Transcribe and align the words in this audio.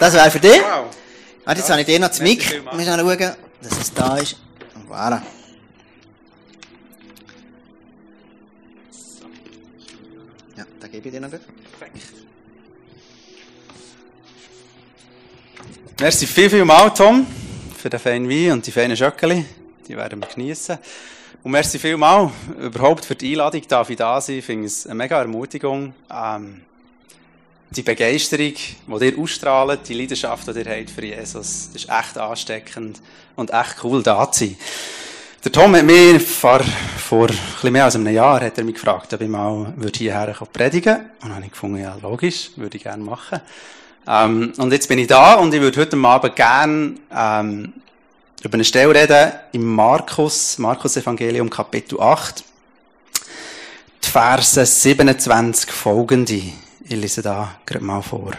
Das 0.00 0.14
wäre 0.14 0.30
für 0.30 0.38
dich. 0.40 0.60
Wow. 0.60 0.86
Warte, 1.44 1.60
jetzt 1.60 1.68
Ja, 1.68 1.72
habe 1.72 1.80
ich 1.80 1.86
dir 1.86 1.98
noch 1.98 2.08
das 2.08 2.20
Mic. 2.20 2.50
Wir 2.50 2.72
müssen 2.72 2.98
schauen, 2.98 3.18
dass 3.62 3.78
es 3.80 3.92
da 3.92 4.16
ist. 4.18 4.36
Voilà. 4.88 5.20
Ja, 10.56 10.64
da 10.80 10.88
gebe 10.88 11.08
ich 11.08 11.14
dir 11.14 11.20
noch. 11.20 11.30
gut. 11.30 11.40
Merci 16.00 16.26
viel, 16.26 16.48
viel 16.48 16.64
mal, 16.64 16.90
Tom, 16.90 17.26
für 17.76 17.90
den 17.90 17.98
feinen 17.98 18.28
Wein 18.28 18.52
und 18.52 18.66
die 18.66 18.70
feinen 18.70 18.96
Schöckeli. 18.96 19.44
Die 19.88 19.96
werden 19.96 20.20
wir 20.20 20.28
geniessen. 20.28 20.78
Und 21.42 21.50
merci 21.50 21.78
viel 21.78 21.96
mal 21.96 22.30
überhaupt 22.58 23.04
für 23.04 23.16
die 23.16 23.32
Einladung, 23.32 23.62
darf 23.66 23.90
ich 23.90 23.96
da 23.96 24.20
sein. 24.20 24.36
Ich 24.36 24.44
finde 24.44 24.66
es 24.66 24.86
eine 24.86 24.94
mega 24.94 25.18
Ermutigung. 25.18 25.92
Ähm, 26.08 26.62
die 27.70 27.82
Begeisterung, 27.82 28.54
die 28.54 29.04
ihr 29.04 29.18
ausstrahlt, 29.18 29.80
die 29.88 29.94
Leidenschaft, 29.94 30.46
die 30.48 30.60
ihr 30.60 30.78
habt 30.78 30.90
für 30.90 31.04
Jesus, 31.04 31.70
das 31.72 31.82
ist 31.82 31.90
echt 31.90 32.18
ansteckend 32.18 33.00
und 33.36 33.50
echt 33.50 33.76
cool, 33.84 34.02
da 34.02 34.30
zu 34.30 34.46
sein. 34.46 34.56
Der 35.44 35.52
Tom 35.52 35.76
hat 35.76 35.84
mich 35.84 36.20
vor, 36.20 36.60
vor 36.60 37.28
ein 37.62 37.72
mehr 37.72 37.84
als 37.84 37.94
einem 37.94 38.12
Jahr 38.12 38.40
hat 38.40 38.58
er 38.58 38.64
mich 38.64 38.74
gefragt, 38.74 39.14
ob 39.14 39.20
ich 39.20 39.28
mal 39.28 39.72
würde 39.76 39.96
hierher 39.96 40.34
predigen 40.52 40.96
Und 40.96 41.28
dann 41.28 41.36
habe 41.36 41.44
ich 41.44 41.52
gefunden, 41.52 41.80
ja, 41.80 41.96
logisch, 42.02 42.50
würde 42.56 42.76
ich 42.76 42.82
gerne 42.82 43.04
machen. 43.04 43.40
Ähm, 44.06 44.52
und 44.56 44.72
jetzt 44.72 44.88
bin 44.88 44.98
ich 44.98 45.06
da 45.06 45.34
und 45.34 45.54
ich 45.54 45.60
würde 45.60 45.80
heute 45.80 45.96
Abend 45.96 46.34
gerne 46.34 46.94
ähm, 47.14 47.72
über 48.42 48.54
eine 48.54 48.64
Stelle 48.64 48.94
reden 48.94 49.32
im 49.52 49.74
Markus, 49.74 50.58
Markus 50.58 50.96
Evangelium 50.96 51.48
Kapitel 51.48 52.00
8. 52.00 52.42
Die 54.04 54.08
Verse 54.08 54.66
27 54.66 55.70
folgende. 55.70 56.42
Ich 56.90 56.96
lese 56.96 57.20
da 57.20 57.56
gerade 57.66 57.84
mal 57.84 58.00
vor. 58.00 58.32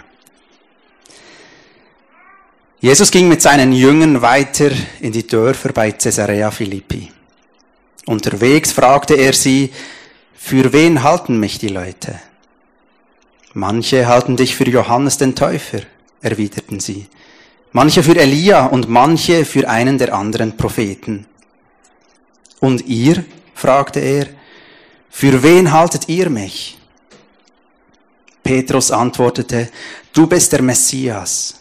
Jesus 2.80 3.12
ging 3.12 3.28
mit 3.28 3.44
seinen 3.44 3.72
Jüngern 3.74 4.24
weiter 4.24 4.72
in 5.02 5.12
die 5.12 5.28
Dörfer 5.28 5.72
bei 5.72 5.92
Caesarea 5.92 6.50
Philippi. 6.50 7.12
Unterwegs 8.08 8.72
fragte 8.72 9.14
er 9.14 9.34
sie, 9.34 9.72
für 10.34 10.74
wen 10.74 11.04
halten 11.04 11.40
mich 11.40 11.60
die 11.60 11.68
Leute? 11.68 12.20
Manche 13.54 14.08
halten 14.08 14.36
dich 14.36 14.56
für 14.56 14.68
Johannes 14.68 15.20
den 15.20 15.36
Täufer, 15.36 15.82
erwiderten 16.22 16.80
sie. 16.80 17.06
Manche 17.72 18.02
für 18.02 18.18
Elia 18.18 18.66
und 18.66 18.90
manche 18.90 19.46
für 19.46 19.70
einen 19.70 20.00
der 20.00 20.16
anderen 20.16 20.58
Propheten. 20.58 21.28
Und 22.60 22.88
ihr? 22.88 23.24
fragte 23.54 24.00
er, 24.00 24.26
für 25.12 25.44
wen 25.44 25.72
haltet 25.72 26.10
ihr 26.10 26.32
mich? 26.32 26.79
Petrus 28.50 28.90
antwortete, 28.90 29.70
du 30.12 30.26
bist 30.26 30.52
der 30.54 30.64
Messias. 30.64 31.54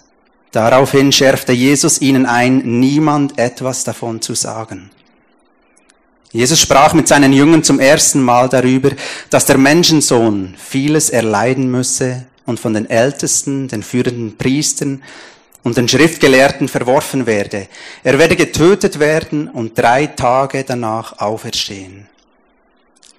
Daraufhin 0.52 1.12
schärfte 1.12 1.52
Jesus 1.52 2.00
ihnen 2.00 2.24
ein, 2.24 2.80
niemand 2.80 3.38
etwas 3.38 3.84
davon 3.84 4.22
zu 4.22 4.34
sagen. 4.34 4.90
Jesus 6.32 6.58
sprach 6.58 6.94
mit 6.94 7.06
seinen 7.06 7.34
Jüngern 7.34 7.62
zum 7.62 7.78
ersten 7.78 8.22
Mal 8.22 8.48
darüber, 8.48 8.92
dass 9.28 9.44
der 9.44 9.58
Menschensohn 9.58 10.54
vieles 10.56 11.10
erleiden 11.10 11.70
müsse 11.70 12.24
und 12.46 12.58
von 12.58 12.72
den 12.72 12.88
Ältesten, 12.88 13.68
den 13.68 13.82
führenden 13.82 14.38
Priestern 14.38 15.02
und 15.64 15.76
den 15.76 15.88
Schriftgelehrten 15.88 16.68
verworfen 16.68 17.26
werde. 17.26 17.68
Er 18.02 18.18
werde 18.18 18.34
getötet 18.34 18.98
werden 18.98 19.48
und 19.48 19.76
drei 19.76 20.06
Tage 20.06 20.64
danach 20.64 21.18
auferstehen. 21.18 22.08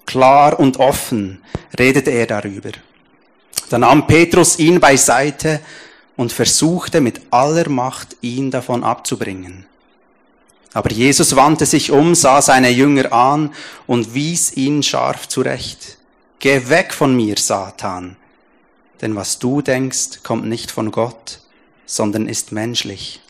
Klar 0.06 0.58
und 0.58 0.78
offen 0.78 1.40
redete 1.78 2.10
er 2.10 2.26
darüber. 2.26 2.70
Da 3.70 3.78
nahm 3.78 4.06
Petrus 4.06 4.58
ihn 4.58 4.80
beiseite 4.80 5.60
und 6.16 6.32
versuchte 6.32 7.00
mit 7.00 7.22
aller 7.30 7.68
Macht, 7.68 8.16
ihn 8.20 8.50
davon 8.50 8.84
abzubringen. 8.84 9.64
Aber 10.72 10.90
Jesus 10.90 11.34
wandte 11.34 11.66
sich 11.66 11.90
um, 11.90 12.14
sah 12.14 12.42
seine 12.42 12.70
Jünger 12.70 13.12
an 13.12 13.54
und 13.86 14.12
wies 14.12 14.56
ihn 14.56 14.82
scharf 14.82 15.28
zurecht. 15.28 15.98
Geh 16.40 16.68
weg 16.68 16.92
von 16.92 17.14
mir, 17.16 17.36
Satan, 17.38 18.16
denn 19.00 19.14
was 19.16 19.38
du 19.38 19.62
denkst, 19.62 20.22
kommt 20.22 20.46
nicht 20.46 20.70
von 20.70 20.90
Gott, 20.90 21.40
sondern 21.86 22.28
ist 22.28 22.52
menschlich. 22.52 23.20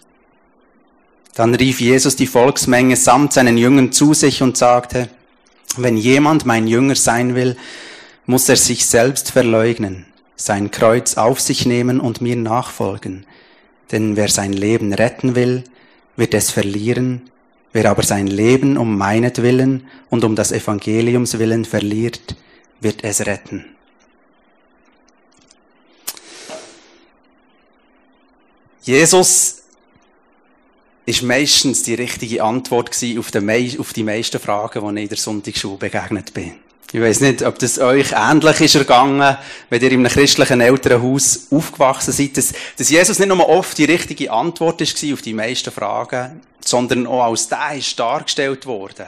Dann 1.34 1.54
rief 1.54 1.80
Jesus 1.80 2.16
die 2.16 2.26
Volksmenge 2.26 2.96
samt 2.96 3.34
seinen 3.34 3.56
Jüngern 3.56 3.92
zu 3.92 4.14
sich 4.14 4.42
und 4.42 4.56
sagte, 4.56 5.08
wenn 5.76 5.96
jemand 5.96 6.46
mein 6.46 6.66
Jünger 6.66 6.96
sein 6.96 7.34
will, 7.34 7.56
muss 8.26 8.48
er 8.48 8.56
sich 8.56 8.86
selbst 8.86 9.30
verleugnen, 9.30 10.06
sein 10.40 10.70
Kreuz 10.70 11.14
auf 11.14 11.40
sich 11.40 11.66
nehmen 11.66 12.00
und 12.00 12.20
mir 12.20 12.36
nachfolgen. 12.36 13.26
Denn 13.92 14.16
wer 14.16 14.28
sein 14.28 14.52
Leben 14.52 14.92
retten 14.92 15.34
will, 15.34 15.64
wird 16.16 16.34
es 16.34 16.50
verlieren. 16.50 17.30
Wer 17.72 17.90
aber 17.90 18.02
sein 18.02 18.26
Leben 18.26 18.76
um 18.76 18.96
meinetwillen 18.96 19.86
und 20.08 20.24
um 20.24 20.34
das 20.34 20.50
Evangeliums 20.50 21.38
willen 21.38 21.64
verliert, 21.64 22.36
wird 22.80 23.04
es 23.04 23.26
retten. 23.26 23.64
Jesus 28.82 29.62
ist 31.04 31.22
meistens 31.22 31.82
die 31.82 31.94
richtige 31.94 32.42
Antwort 32.42 32.90
auf 32.90 33.92
die 33.92 34.02
meisten 34.02 34.40
Fragen, 34.40 34.94
die 34.94 35.00
ich 35.00 35.02
in 35.02 35.08
der 35.08 35.18
Sonntagsschule 35.18 35.76
begegnet 35.76 36.32
bin. 36.32 36.54
Ich 36.92 37.00
weiß 37.00 37.20
nicht, 37.20 37.44
ob 37.44 37.56
das 37.60 37.78
euch 37.78 38.12
ähnlich 38.16 38.60
ist 38.62 38.74
ergangen, 38.74 39.36
wenn 39.68 39.80
ihr 39.80 39.92
in 39.92 40.00
einem 40.00 40.12
christlichen 40.12 40.60
Elternhaus 40.60 41.46
aufgewachsen 41.52 42.12
seid, 42.12 42.36
dass, 42.36 42.52
dass 42.76 42.90
Jesus 42.90 43.20
nicht 43.20 43.28
nur 43.28 43.48
oft 43.48 43.78
die 43.78 43.84
richtige 43.84 44.32
Antwort 44.32 44.80
ist 44.80 45.04
auf 45.12 45.22
die 45.22 45.32
meisten 45.32 45.70
Fragen, 45.70 46.40
sondern 46.60 47.06
auch 47.06 47.22
als 47.24 47.48
der 47.48 47.74
ist 47.76 47.96
dargestellt 47.96 48.66
worden, 48.66 49.06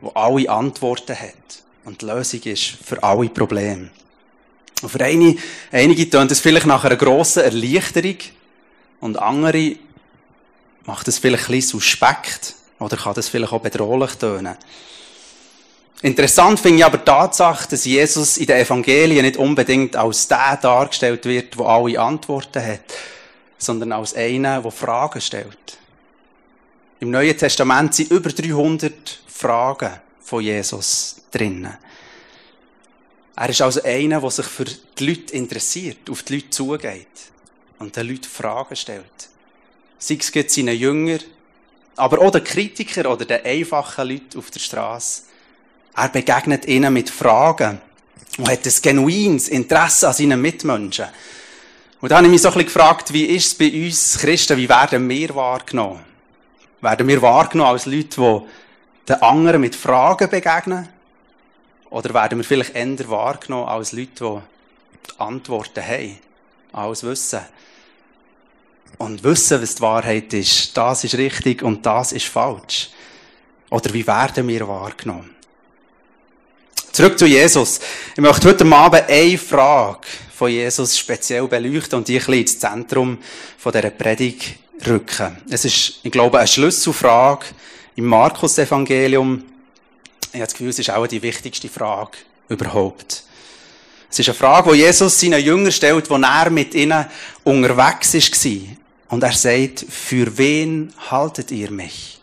wo 0.00 0.08
alle 0.08 0.50
Antworten 0.50 1.14
hat 1.14 1.62
und 1.84 2.02
die 2.02 2.06
Lösung 2.06 2.40
ist 2.42 2.76
für 2.84 3.00
alle 3.00 3.28
Probleme. 3.28 3.90
Und 4.82 4.88
für 4.88 5.04
einige, 5.04 5.40
einige 5.70 6.10
tönt 6.10 6.32
es 6.32 6.40
vielleicht 6.40 6.66
nach 6.66 6.84
einer 6.84 6.96
grossen 6.96 7.44
Erleichterung 7.44 8.16
und 9.00 9.16
andere 9.20 9.76
macht 10.84 11.06
es 11.06 11.18
vielleicht 11.18 11.48
ein 11.48 11.52
bisschen 11.54 11.78
suspekt 11.78 12.56
oder 12.80 12.96
kann 12.96 13.14
das 13.14 13.28
vielleicht 13.28 13.52
auch 13.52 13.60
bedrohlich 13.60 14.14
tönen. 14.14 14.56
Interessant 16.02 16.58
finde 16.58 16.78
ich 16.78 16.84
aber 16.84 16.98
die 16.98 17.04
Tatsache, 17.04 17.68
dass 17.68 17.84
Jesus 17.84 18.38
in 18.38 18.46
den 18.46 18.56
Evangelien 18.56 19.22
nicht 19.22 19.36
unbedingt 19.36 19.96
als 19.96 20.26
der 20.28 20.56
dargestellt 20.56 21.26
wird, 21.26 21.58
der 21.58 21.66
alle 21.66 22.00
Antworten 22.00 22.64
hat, 22.64 22.80
sondern 23.58 23.92
als 23.92 24.14
einer, 24.14 24.62
der 24.62 24.70
Fragen 24.70 25.20
stellt. 25.20 25.78
Im 27.00 27.10
Neuen 27.10 27.36
Testament 27.36 27.94
sind 27.94 28.10
über 28.10 28.30
300 28.30 29.20
Fragen 29.26 29.90
von 30.22 30.42
Jesus 30.42 31.16
drinnen. 31.30 31.76
Er 33.36 33.48
ist 33.48 33.60
also 33.60 33.82
einer, 33.82 34.20
der 34.20 34.30
sich 34.30 34.46
für 34.46 34.64
die 34.64 35.06
Leute 35.06 35.34
interessiert, 35.34 36.08
auf 36.10 36.22
die 36.22 36.36
Leute 36.36 36.50
zugeht 36.50 37.06
und 37.78 37.94
den 37.96 38.08
Leuten 38.08 38.24
Fragen 38.24 38.76
stellt. 38.76 39.04
Sei 39.98 40.18
es 40.20 40.54
seinen 40.54 40.76
Jüngern, 40.76 41.20
aber 41.96 42.20
auch 42.20 42.30
den 42.30 42.44
Kritikern 42.44 43.06
oder 43.06 43.24
den 43.26 43.44
einfachen 43.44 44.08
Leuten 44.08 44.38
auf 44.38 44.50
der 44.50 44.60
Straße. 44.60 45.22
Er 45.94 46.08
begegnet 46.08 46.66
ihnen 46.66 46.92
mit 46.92 47.10
Fragen 47.10 47.80
und 48.38 48.48
hat 48.48 48.64
ein 48.66 48.72
genuines 48.82 49.48
Interesse 49.48 50.08
an 50.08 50.14
seinen 50.14 50.40
Mitmenschen. 50.40 51.06
Und 52.00 52.10
da 52.10 52.16
habe 52.16 52.26
ich 52.26 52.32
mich 52.32 52.42
so 52.42 52.48
ein 52.48 52.54
bisschen 52.54 52.68
gefragt, 52.68 53.12
wie 53.12 53.24
ist 53.24 53.46
es 53.46 53.54
bei 53.54 53.84
uns 53.84 54.18
Christen, 54.18 54.56
wie 54.56 54.68
werden 54.68 55.08
wir 55.08 55.34
wahrgenommen? 55.34 56.00
Werden 56.80 57.06
wir 57.06 57.20
wahrgenommen 57.20 57.72
als 57.72 57.84
Leute, 57.84 58.16
die 58.16 59.12
den 59.12 59.22
anderen 59.22 59.60
mit 59.60 59.76
Fragen 59.76 60.30
begegnen? 60.30 60.88
Oder 61.90 62.14
werden 62.14 62.38
wir 62.38 62.44
vielleicht 62.44 62.74
eher 62.74 63.10
wahrgenommen 63.10 63.68
als 63.68 63.92
Leute, 63.92 64.42
die 65.04 65.10
die 65.10 65.20
Antworten 65.20 65.84
haben, 65.84 66.18
alles 66.72 67.02
wissen? 67.02 67.40
Und 68.96 69.22
wissen, 69.22 69.60
was 69.60 69.74
die 69.74 69.82
Wahrheit 69.82 70.32
ist, 70.32 70.76
das 70.76 71.04
ist 71.04 71.14
richtig 71.18 71.62
und 71.62 71.84
das 71.84 72.12
ist 72.12 72.26
falsch. 72.26 72.90
Oder 73.68 73.92
wie 73.92 74.06
werden 74.06 74.48
wir 74.48 74.66
wahrgenommen? 74.66 75.30
Zurück 77.00 77.18
zu 77.18 77.24
Jesus. 77.24 77.80
Ich 78.14 78.20
möchte 78.20 78.46
heute 78.46 78.66
Abend 78.66 79.08
eine 79.08 79.38
Frage 79.38 80.06
von 80.34 80.50
Jesus 80.50 80.98
speziell 80.98 81.46
beleuchten 81.46 81.96
und 81.96 82.06
die 82.06 82.16
ein 82.16 82.18
bisschen 82.18 82.34
ins 82.34 82.58
Zentrum 82.58 83.16
dieser 83.64 83.88
Predigt 83.88 84.58
rücken. 84.86 85.38
Es 85.48 85.64
ist, 85.64 86.00
ich 86.02 86.12
glaube, 86.12 86.38
eine 86.38 86.46
Schlüsselfrage 86.46 87.46
im 87.96 88.04
Markus-Evangelium. 88.04 89.44
Ich 90.24 90.34
habe 90.34 90.44
das 90.44 90.52
Gefühl, 90.52 90.68
es 90.68 90.78
ist 90.78 90.90
auch 90.90 91.06
die 91.06 91.22
wichtigste 91.22 91.70
Frage 91.70 92.18
überhaupt. 92.50 93.22
Es 94.10 94.18
ist 94.18 94.28
eine 94.28 94.34
Frage, 94.34 94.70
die 94.72 94.80
Jesus 94.80 95.18
seinen 95.18 95.42
Jüngern 95.42 95.72
stellt, 95.72 96.10
wo 96.10 96.16
er 96.16 96.50
mit 96.50 96.74
ihnen 96.74 97.06
unterwegs 97.44 98.12
war. 98.12 98.76
Und 99.08 99.22
er 99.22 99.32
sagt, 99.32 99.86
für 99.88 100.36
wen 100.36 100.92
haltet 101.10 101.50
ihr 101.50 101.70
mich? 101.70 102.19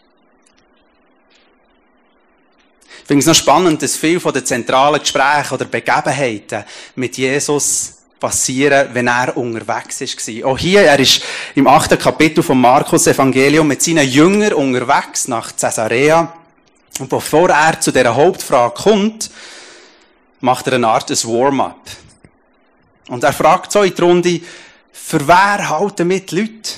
Ich 3.07 3.09
finde 3.09 3.21
es 3.21 3.27
noch 3.27 3.36
spannend, 3.36 3.81
dass 3.81 3.95
viele 3.95 4.19
von 4.19 4.33
den 4.33 4.45
zentralen 4.45 5.00
Gesprächen 5.00 5.54
oder 5.54 5.63
Begebenheiten 5.63 6.65
mit 6.95 7.18
Jesus 7.18 8.00
passieren, 8.19 8.89
wenn 8.92 9.07
er 9.07 9.38
unterwegs 9.38 10.01
war. 10.01 10.51
Auch 10.51 10.57
hier, 10.57 10.81
er 10.81 11.00
ist 11.00 11.21
im 11.56 11.68
achten 11.68 11.98
Kapitel 11.98 12.44
vom 12.44 12.59
Markus 12.59 13.07
Evangelium 13.07 13.65
mit 13.65 13.81
seinen 13.81 14.06
Jüngern 14.06 14.51
unterwegs 14.51 15.30
nach 15.30 15.56
Caesarea. 15.56 16.33
Und 17.00 17.09
bevor 17.09 17.50
er 17.50 17.80
zu 17.80 17.94
dieser 17.94 18.13
Hauptfrage 18.13 18.74
kommt, 18.74 19.31
macht 20.42 20.68
er 20.68 20.74
eine 20.74 20.89
Art 20.89 21.10
ein 21.10 21.24
Warm-up. 21.24 21.80
Und 23.07 23.24
er 23.24 23.31
fragt 23.31 23.71
so 23.71 23.83
in 23.83 23.95
die 23.95 24.01
Runde, 24.01 24.42
für 24.92 25.25
wer 25.25 25.69
halten 25.69 26.10
mit 26.10 26.33
Leute? 26.33 26.74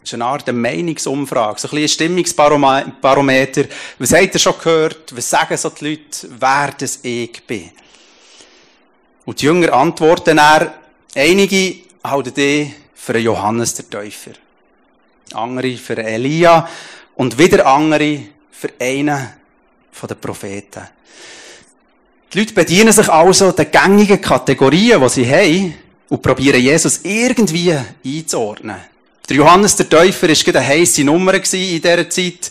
Das 0.00 0.10
ist 0.10 0.14
eine 0.14 0.24
Art 0.24 0.48
eine 0.48 0.58
Meinungsumfrage, 0.58 1.60
so 1.60 1.68
ein 1.68 1.70
bisschen 1.72 1.88
Stimmungsbarometer. 1.88 3.64
Was 3.98 4.12
habt 4.12 4.34
ihr 4.34 4.38
schon 4.38 4.54
gehört? 4.62 5.16
Was 5.16 5.28
sagen 5.28 5.56
so 5.56 5.70
die 5.70 5.88
Leute, 5.90 6.28
wer 6.38 6.72
das 6.78 7.00
ich 7.02 7.42
bin? 7.46 7.70
Und 9.24 9.40
die 9.40 9.46
Jünger 9.46 9.72
antworten 9.74 10.38
er, 10.38 10.74
einige 11.14 11.76
halten 12.04 12.32
die 12.34 12.74
für 12.94 13.18
Johannes 13.18 13.74
der 13.74 13.90
Täufer. 13.90 14.32
Andere 15.34 15.76
für 15.76 15.98
Elia 15.98 16.68
und 17.16 17.36
wieder 17.38 17.66
andere 17.66 18.20
für 18.50 18.70
einen 18.80 19.28
von 19.92 20.08
den 20.08 20.18
Propheten. 20.18 20.88
Die 22.32 22.38
Leute 22.38 22.54
bedienen 22.54 22.92
sich 22.92 23.08
also 23.08 23.52
den 23.52 23.70
gängigen 23.70 24.20
Kategorien, 24.20 25.00
die 25.00 25.08
sie 25.08 25.30
haben, 25.30 25.74
und 26.08 26.22
probieren 26.22 26.60
Jesus 26.60 27.00
irgendwie 27.02 27.74
einzuordnen. 28.04 28.76
Der 29.28 29.36
Johannes 29.36 29.76
der 29.76 29.86
Täufer 29.86 30.28
war 30.28 30.34
gerade 30.34 30.58
eine 30.60 30.68
heisse 30.68 31.04
Nummer 31.04 31.34
in 31.34 31.42
dieser 31.42 32.08
Zeit. 32.08 32.50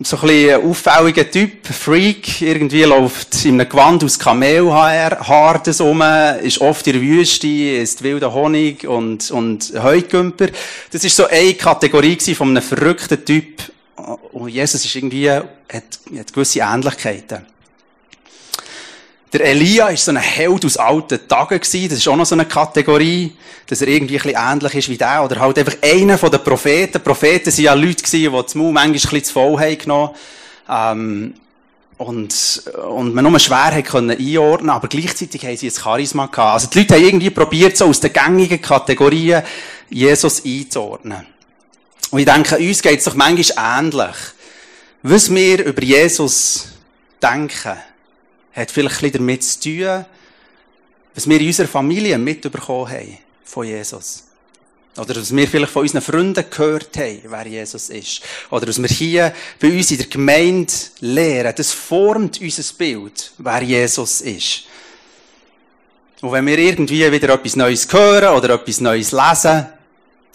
So 0.00 0.16
ein 0.16 0.22
bisschen 0.22 0.62
auffälliger 0.62 1.30
Typ, 1.30 1.66
Freak. 1.66 2.40
Irgendwie 2.40 2.82
läuft 2.84 3.44
in 3.44 3.60
einem 3.60 3.68
Gewand 3.68 4.02
aus 4.02 4.18
Kamelhaar 4.18 5.60
rum, 5.80 6.02
ist 6.42 6.62
oft 6.62 6.86
in 6.86 6.94
der 6.94 7.02
Wüste, 7.02 7.46
isst 7.46 8.02
wilder 8.02 8.32
Honig 8.32 8.86
und, 8.86 9.30
und 9.30 9.70
Heugümper. 9.82 10.48
Das 10.90 11.04
ist 11.04 11.14
so 11.14 11.26
eine 11.26 11.52
Kategorie 11.54 12.16
von 12.34 12.48
einem 12.48 12.62
verrückten 12.62 13.22
Typ. 13.22 13.60
Und 14.32 14.48
Jesus 14.48 14.86
ist 14.86 14.96
irgendwie, 14.96 15.30
hat, 15.30 15.44
hat 15.70 16.32
gewisse 16.32 16.60
Ähnlichkeiten. 16.60 17.51
Der 19.32 19.44
Elia 19.46 19.88
ist 19.88 20.04
so 20.04 20.10
ein 20.10 20.18
Held 20.18 20.64
aus 20.64 20.76
alten 20.76 21.26
Tagen 21.26 21.58
gewesen. 21.58 21.88
Das 21.88 21.98
ist 21.98 22.08
auch 22.08 22.16
noch 22.16 22.26
so 22.26 22.34
eine 22.34 22.44
Kategorie, 22.44 23.32
dass 23.66 23.80
er 23.80 23.88
irgendwie 23.88 24.18
ein 24.18 24.22
bisschen 24.22 24.38
ähnlich 24.38 24.74
ist 24.74 24.88
wie 24.90 24.98
der. 24.98 25.24
Oder 25.24 25.40
halt 25.40 25.58
einfach 25.58 25.76
einer 25.80 26.18
von 26.18 26.30
den 26.30 26.44
Propheten. 26.44 27.02
Propheten 27.02 27.50
sind 27.50 27.64
ja 27.64 27.72
Leute 27.72 28.02
gewesen, 28.02 28.32
die 28.32 28.42
das 28.42 28.54
Maul 28.54 28.72
manchmal 28.72 28.88
ein 28.88 28.92
bisschen 28.92 29.24
zu 29.24 29.32
voll 29.32 29.58
haben 29.58 29.78
genommen. 29.78 30.10
Ähm, 30.68 31.34
und, 31.96 32.62
und 32.88 33.14
man 33.14 33.24
nur 33.24 33.38
schwer 33.38 33.74
hat 33.74 33.84
können 33.84 34.10
einordnen, 34.10 34.70
aber 34.70 34.88
gleichzeitig 34.88 35.44
haben 35.46 35.56
sie 35.56 35.68
ein 35.68 35.74
Charisma 35.74 36.26
gehabt. 36.26 36.54
Also 36.54 36.66
die 36.68 36.80
Leute 36.80 36.94
haben 36.94 37.04
irgendwie 37.04 37.30
probiert, 37.30 37.76
so 37.76 37.86
aus 37.86 38.00
den 38.00 38.12
gängigen 38.12 38.60
Kategorien 38.60 39.42
Jesus 39.88 40.44
einzuordnen. 40.44 41.26
Und 42.10 42.18
ich 42.18 42.26
denke, 42.26 42.58
uns 42.58 42.82
geht 42.82 42.98
es 42.98 43.04
doch 43.04 43.14
manchmal 43.14 43.78
ähnlich. 43.78 44.16
Was 45.02 45.32
wir 45.32 45.64
über 45.64 45.82
Jesus 45.82 46.68
denken, 47.22 47.76
hat 48.52 48.70
vielleicht 48.70 49.00
bisschen 49.00 49.12
damit 49.18 49.42
zu 49.42 49.60
tun, 49.60 50.04
was 51.14 51.28
wir 51.28 51.40
in 51.40 51.46
unserer 51.46 51.68
Familie 51.68 52.18
mitbekommen 52.18 52.90
haben 52.90 53.18
von 53.44 53.66
Jesus. 53.66 54.24
Oder 54.96 55.16
was 55.16 55.34
wir 55.34 55.48
vielleicht 55.48 55.72
von 55.72 55.82
unseren 55.82 56.02
Freunden 56.02 56.44
gehört 56.50 56.96
haben, 56.98 57.22
wer 57.24 57.46
Jesus 57.46 57.88
ist. 57.88 58.22
Oder 58.50 58.68
was 58.68 58.80
wir 58.80 58.88
hier 58.88 59.34
bei 59.58 59.68
uns 59.68 59.90
in 59.90 59.96
der 59.98 60.06
Gemeinde 60.06 60.72
lehren. 61.00 61.54
Das 61.56 61.72
formt 61.72 62.40
unser 62.40 62.74
Bild, 62.74 63.32
wer 63.38 63.62
Jesus 63.62 64.20
ist. 64.20 64.64
Und 66.20 66.30
wenn 66.32 66.46
wir 66.46 66.58
irgendwie 66.58 67.10
wieder 67.10 67.34
etwas 67.34 67.56
Neues 67.56 67.90
hören 67.90 68.36
oder 68.36 68.54
etwas 68.54 68.80
Neues 68.80 69.12
lesen 69.12 69.66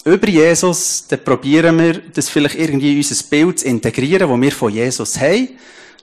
über 0.04 0.28
Jesus, 0.28 1.06
dann 1.08 1.24
probieren 1.24 1.78
wir, 1.78 2.00
das 2.14 2.30
vielleicht 2.30 2.56
irgendwie 2.56 2.92
in 2.94 2.98
unser 2.98 3.24
Bild 3.26 3.60
zu 3.60 3.68
integrieren, 3.68 4.30
das 4.30 4.42
wir 4.42 4.52
von 4.52 4.74
Jesus 4.74 5.20
haben. 5.20 5.50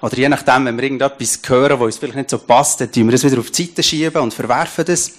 Oder 0.04 0.18
je 0.18 0.28
nachdem, 0.28 0.66
wenn 0.66 0.76
wir 0.76 0.82
irgendetwas 0.82 1.40
hören, 1.46 1.80
was 1.80 1.86
uns 1.86 1.96
vielleicht 1.96 2.16
nicht 2.16 2.28
so 2.28 2.36
passt, 2.36 2.78
dann 2.78 2.92
tun 2.92 3.06
wir 3.06 3.12
das 3.12 3.24
wieder 3.24 3.38
auf 3.38 3.50
die 3.50 3.64
Seite 3.64 3.82
schieben 3.82 4.20
und 4.20 4.34
verwerfen 4.34 4.84
das. 4.84 5.12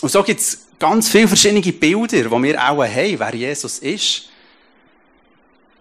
Und 0.00 0.10
so 0.10 0.24
gibt 0.24 0.40
es 0.40 0.58
ganz 0.76 1.08
viele 1.08 1.28
verschiedene 1.28 1.60
Bilder, 1.60 2.28
die 2.28 2.42
wir 2.42 2.68
auch 2.68 2.82
haben, 2.82 3.18
wer 3.20 3.34
Jesus 3.36 3.78
ist. 3.78 4.24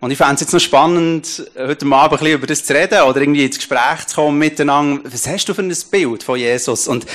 Und 0.02 0.12
ich 0.12 0.20
fände 0.20 0.36
es 0.36 0.42
jetzt 0.42 0.54
noch 0.54 0.60
spannend, 0.60 1.52
heute 1.58 1.88
Abend 1.88 1.94
ein 1.94 2.10
bisschen 2.12 2.28
über 2.28 2.46
das 2.46 2.64
zu 2.64 2.76
reden 2.76 3.02
oder 3.02 3.20
irgendwie 3.20 3.46
ins 3.46 3.58
Gespräch 3.58 4.06
zu 4.06 4.18
kommen 4.18 4.38
miteinander. 4.38 5.12
Was 5.12 5.26
hast 5.26 5.46
du 5.46 5.56
für 5.56 5.64
ein 5.64 5.76
Bild 5.90 6.22
von 6.22 6.38
Jesus? 6.38 6.88
Und 6.88 7.08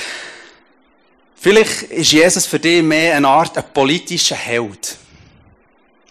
vielleicht 1.37 1.83
ist 1.83 2.11
Jesus 2.11 2.45
für 2.45 2.59
dich 2.59 2.83
mehr 2.83 3.15
eine 3.15 3.29
Art 3.29 3.57
ein 3.57 3.63
politischer 3.73 4.35
Held. 4.35 4.97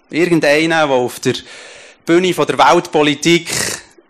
Irgendeiner, 0.09 0.87
der 0.87 0.97
auf 0.97 1.21
der 1.21 1.35
Bühne 2.07 2.33
von 2.33 2.47
der 2.47 2.57
Weltpolitik 2.57 3.51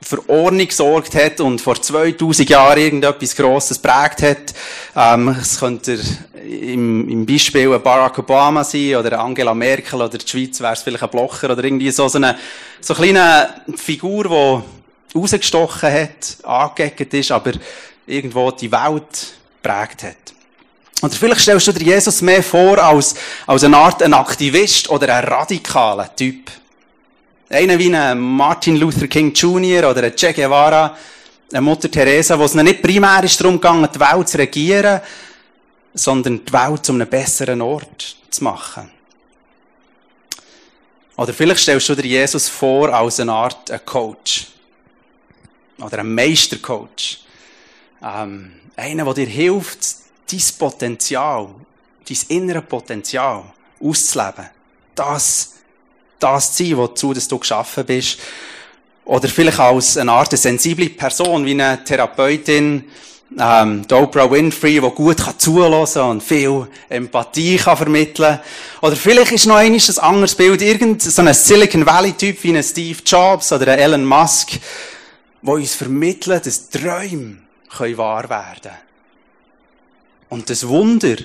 für 0.03 0.29
Ordnung 0.29 0.67
gesorgt 0.67 1.15
hat 1.15 1.41
und 1.41 1.61
vor 1.61 1.81
2000 1.81 2.49
Jahren 2.49 2.79
irgendetwas 2.79 3.37
Grosses 3.37 3.79
prägt 3.79 4.23
hat. 4.23 4.55
Ähm, 4.97 5.37
es 5.41 5.61
könnte 5.61 5.99
im, 6.43 7.09
im 7.09 7.27
Beispiel 7.27 7.73
ein 7.73 7.83
Barack 7.83 8.19
Obama 8.19 8.65
sein 8.65 8.97
oder 8.97 9.21
Angela 9.21 9.55
Merkel 9.55 10.01
oder 10.01 10.17
die 10.17 10.27
Schweiz 10.27 10.61
wäre 10.61 10.73
es 10.73 10.83
vielleicht 10.83 11.03
ein 11.03 11.11
Blocher 11.11 11.51
oder 11.51 11.63
irgendwie 11.63 11.91
so, 11.91 12.09
so 12.09 12.19
eine, 12.19 12.39
so 12.81 12.95
eine 12.95 13.13
kleine 13.13 13.49
Figur, 13.77 14.25
die 14.25 15.19
rausgestochen 15.19 15.93
hat, 15.93 16.39
angeeckt 16.45 17.13
ist, 17.15 17.31
aber 17.31 17.53
irgendwo 18.07 18.51
die 18.51 18.73
Welt 18.73 19.35
prägt 19.63 20.03
hat. 20.03 20.17
Oder 21.03 21.13
vielleicht 21.13 21.41
stellst 21.41 21.67
du 21.67 21.73
dir 21.73 21.95
Jesus 21.95 22.21
mehr 22.21 22.43
vor 22.43 22.79
als, 22.79 23.15
als 23.47 23.65
eine 23.65 23.77
Art 23.77 24.03
ein 24.03 24.15
Aktivist 24.15 24.89
oder 24.91 25.15
ein 25.15 25.25
radikaler 25.25 26.15
Typ. 26.15 26.51
Einer 27.53 27.77
wie 27.81 27.93
ein 27.93 28.17
Martin 28.17 28.77
Luther 28.77 29.09
King 29.09 29.33
Jr. 29.33 29.91
oder 29.91 30.05
ein 30.05 30.15
Che 30.15 30.33
Guevara, 30.33 30.97
eine 31.51 31.61
Mutter 31.61 31.91
Teresa, 31.91 32.39
wo 32.39 32.45
es 32.45 32.55
nicht 32.55 32.81
primär 32.81 33.25
ist 33.25 33.41
darum 33.41 33.55
gegangen, 33.55 33.89
die 33.93 33.99
Welt 33.99 34.29
zu 34.29 34.39
regieren, 34.39 35.01
sondern 35.93 36.45
die 36.45 36.53
Welt 36.53 36.87
zu 36.87 36.93
einem 36.93 37.09
besseren 37.09 37.61
Ort 37.61 38.17
zu 38.31 38.45
machen. 38.45 38.89
Oder 41.17 41.35
vielleicht 41.35 41.63
stellst 41.63 41.89
du 41.89 41.97
dir 41.97 42.07
Jesus 42.07 42.49
vor 42.49 42.95
als 42.95 43.19
eine 43.19 43.33
Art 43.33 43.85
Coach. 43.85 44.47
Oder 45.81 45.99
ein 45.99 46.15
Meistercoach. 46.15 47.25
Ähm, 48.01 48.53
einer, 48.77 49.05
der 49.07 49.15
dir 49.15 49.27
hilft, 49.27 49.81
dein 50.31 50.41
Potenzial, 50.57 51.49
dein 52.09 52.19
innere 52.29 52.63
Potenzial 52.63 53.43
auszuleben. 53.81 54.51
Das 54.95 55.55
das 56.21 56.53
zu 56.53 56.65
sein, 56.65 56.77
wozu 56.77 57.13
du 57.13 57.39
geschaffen 57.39 57.85
bist. 57.85 58.19
Oder 59.05 59.29
vielleicht 59.29 59.59
als 59.59 59.97
eine 59.97 60.13
Art 60.13 60.37
sensible 60.37 60.89
Person, 60.91 61.45
wie 61.45 61.53
eine 61.53 61.83
Therapeutin, 61.83 62.85
ähm, 63.39 63.87
die 63.87 63.95
Oprah 63.95 64.31
Winfrey, 64.31 64.81
die 64.81 64.91
gut 64.91 65.19
kann 65.19 65.39
zulassen 65.39 66.03
und 66.03 66.23
viel 66.23 66.67
Empathie 66.89 67.57
kann 67.57 67.77
vermitteln. 67.77 68.41
Oder 68.83 68.97
vielleicht 68.97 69.33
ist 69.33 69.47
noch 69.47 69.57
ein 69.57 69.81
anderes 69.99 70.35
Bild, 70.35 70.63
irgend 70.63 71.03
so 71.03 71.23
ein 71.23 71.33
Silicon 71.33 71.87
Valley-Typ 71.87 72.43
wie 72.43 72.57
ein 72.57 72.63
Steve 72.63 72.99
Jobs 73.05 73.53
oder 73.53 73.73
ein 73.73 73.79
Elon 73.79 74.05
Musk, 74.05 74.51
wo 75.43 75.55
uns 75.55 75.75
vermitteln, 75.75 76.41
dass 76.43 76.71
Träume 76.71 77.39
können 77.69 77.99
wahr 77.99 78.29
werden. 78.29 78.73
Und 80.29 80.51
das 80.51 80.67
Wunder, 80.67 81.17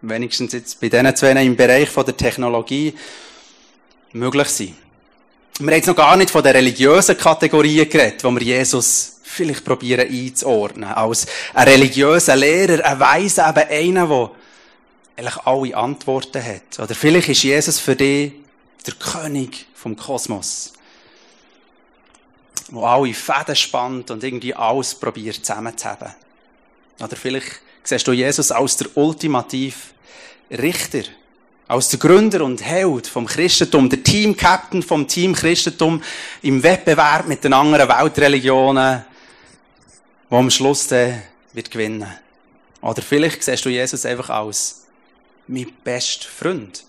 wenigstens 0.00 0.52
jetzt 0.52 0.80
bei 0.80 0.88
diesen 0.88 1.16
zwei 1.16 1.32
im 1.44 1.56
Bereich 1.56 1.90
der 1.94 2.16
Technologie, 2.16 2.94
möglich 4.14 4.48
sein. 4.48 4.76
Wir 5.58 5.66
haben 5.66 5.76
jetzt 5.76 5.86
noch 5.86 5.96
gar 5.96 6.16
nicht 6.16 6.30
von 6.30 6.42
den 6.42 6.52
religiösen 6.56 7.16
Kategorien 7.16 7.88
geredet, 7.88 8.24
wo 8.24 8.30
wir 8.30 8.42
Jesus 8.42 9.20
vielleicht 9.22 9.64
probieren 9.64 10.08
einzuordnen. 10.08 10.88
Als 10.88 11.26
ein 11.52 11.68
religiöser 11.68 12.34
Lehrer, 12.34 12.84
ein 12.84 12.98
Weiser, 12.98 13.50
eben 13.50 13.98
einer, 13.98 14.06
der 14.06 14.30
eigentlich 15.16 15.36
alle 15.44 15.76
Antworten 15.76 16.44
hat. 16.44 16.78
Oder 16.78 16.94
vielleicht 16.94 17.28
ist 17.28 17.42
Jesus 17.42 17.78
für 17.78 17.94
dich 17.94 18.32
der 18.86 18.94
König 18.94 19.66
vom 19.74 19.96
Kosmos. 19.96 20.72
Wo 22.70 22.84
alle 22.84 23.14
Fäden 23.14 23.54
spannt 23.54 24.10
und 24.10 24.24
irgendwie 24.24 24.54
alles 24.54 24.94
probiert 24.94 25.44
zusammenzuheben. 25.44 26.14
Oder 27.00 27.16
vielleicht 27.16 27.60
siehst 27.82 28.06
du 28.06 28.12
Jesus 28.12 28.50
als 28.50 28.76
der 28.76 28.96
ultimative 28.96 29.76
Richter 30.50 31.02
als 31.66 31.88
der 31.88 31.98
Gründer 31.98 32.44
und 32.44 32.62
Held 32.62 33.06
vom 33.06 33.26
Christentum, 33.26 33.88
der 33.88 34.02
Team-Captain 34.02 34.82
vom 34.82 35.08
Team 35.08 35.34
Christentum 35.34 36.02
im 36.42 36.62
Wettbewerb 36.62 37.26
mit 37.26 37.42
den 37.42 37.54
anderen 37.54 37.88
Weltreligionen, 37.88 39.04
wo 40.28 40.36
am 40.36 40.50
Schluss 40.50 40.86
dann 40.88 41.22
wird 41.52 41.70
gewinnen. 41.70 42.06
Oder 42.82 43.00
vielleicht 43.00 43.42
siehst 43.42 43.64
du 43.64 43.70
Jesus 43.70 44.04
einfach 44.04 44.28
als 44.28 44.82
mein 45.46 45.72
bester 45.82 46.28
Freund. 46.28 46.84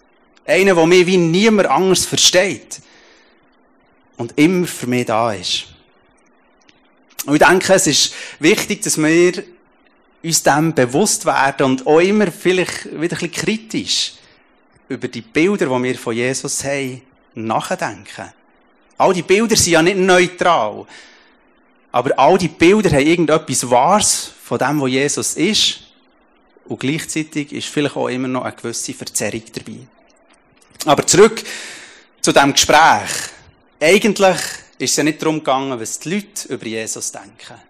Einer, 0.45 0.75
der 0.75 0.85
mich 0.85 1.05
wie 1.05 1.17
niemand 1.17 1.69
anders 1.69 2.05
versteht. 2.05 2.81
Und 4.17 4.37
immer 4.37 4.67
für 4.67 4.87
mich 4.87 5.05
da 5.05 5.33
ist. 5.33 5.65
Und 7.25 7.35
ich 7.35 7.47
denke, 7.47 7.73
es 7.73 7.87
ist 7.87 8.13
wichtig, 8.39 8.81
dass 8.83 8.97
wir 8.97 9.43
uns 10.23 10.43
dem 10.43 10.73
bewusst 10.73 11.25
werden 11.25 11.65
und 11.65 11.87
auch 11.87 11.99
immer 11.99 12.31
vielleicht 12.31 12.85
wieder 12.85 12.97
ein 12.97 13.29
bisschen 13.29 13.31
kritisch 13.31 14.13
über 14.89 15.07
die 15.07 15.21
Bilder, 15.21 15.65
die 15.65 15.83
wir 15.83 15.97
von 15.97 16.15
Jesus 16.15 16.63
haben, 16.63 17.01
nachdenken. 17.33 18.31
All 18.97 19.13
die 19.13 19.23
Bilder 19.23 19.55
sind 19.55 19.73
ja 19.73 19.81
nicht 19.81 19.97
neutral. 19.97 20.85
Aber 21.91 22.17
all 22.19 22.37
die 22.37 22.47
Bilder 22.47 22.89
haben 22.91 23.05
irgendetwas 23.05 23.69
Wahres 23.69 24.31
von 24.43 24.57
dem, 24.57 24.81
was 24.81 24.89
Jesus 24.89 25.35
ist. 25.35 25.79
Und 26.65 26.79
gleichzeitig 26.79 27.51
ist 27.51 27.67
vielleicht 27.67 27.95
auch 27.95 28.07
immer 28.07 28.27
noch 28.27 28.43
eine 28.43 28.55
gewisse 28.55 28.93
Verzerrung 28.93 29.43
dabei. 29.53 29.79
Aber 30.85 31.05
zurück 31.05 31.43
zu 32.21 32.31
dem 32.31 32.53
Gespräch. 32.53 33.11
Eigentlich 33.79 34.37
ist 34.77 34.91
es 34.91 34.95
ja 34.95 35.03
nicht 35.03 35.21
darum 35.21 35.39
gegangen, 35.39 35.79
was 35.79 35.99
die 35.99 36.15
Leute 36.15 36.53
über 36.53 36.65
Jesus 36.65 37.11
denken. 37.11 37.61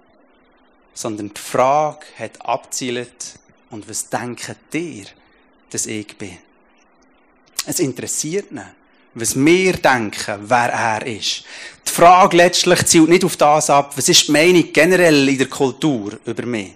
Sondern 0.93 1.33
die 1.33 1.41
Frage 1.41 2.05
hat 2.17 2.41
abzielt, 2.45 3.39
und 3.71 3.89
was 3.89 4.09
denken 4.09 4.55
dir, 4.71 5.05
dass 5.69 5.85
ich 5.85 6.17
bin? 6.17 6.37
Es 7.65 7.79
interessiert 7.79 8.51
ihn, 8.51 8.61
was 9.15 9.35
wir 9.35 9.73
denken, 9.73 10.39
wer 10.43 10.69
er 10.71 11.05
ist. 11.05 11.43
Die 11.87 11.91
Frage 11.91 12.37
letztlich 12.37 12.85
zielt 12.85 13.09
nicht 13.09 13.23
auf 13.23 13.37
das 13.37 13.69
ab, 13.69 13.93
was 13.95 14.09
ist 14.09 14.27
die 14.27 14.31
Meinung 14.31 14.71
generell 14.71 15.27
in 15.27 15.37
der 15.37 15.47
Kultur 15.47 16.19
über 16.25 16.45
mich. 16.45 16.73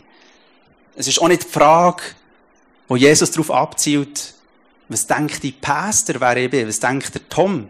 Es 0.96 1.08
ist 1.08 1.22
auch 1.22 1.28
nicht 1.28 1.44
die 1.44 1.50
Frage, 1.50 2.04
wo 2.88 2.96
Jesus 2.96 3.32
darauf 3.32 3.52
abzielt, 3.52 4.34
was 4.88 5.06
denkt 5.06 5.44
die 5.44 5.52
Pastor, 5.52 6.20
wer 6.20 6.38
ich 6.38 6.50
bin? 6.50 6.68
Was 6.68 6.80
denkt 6.80 7.14
der 7.14 7.30
Tom, 7.30 7.70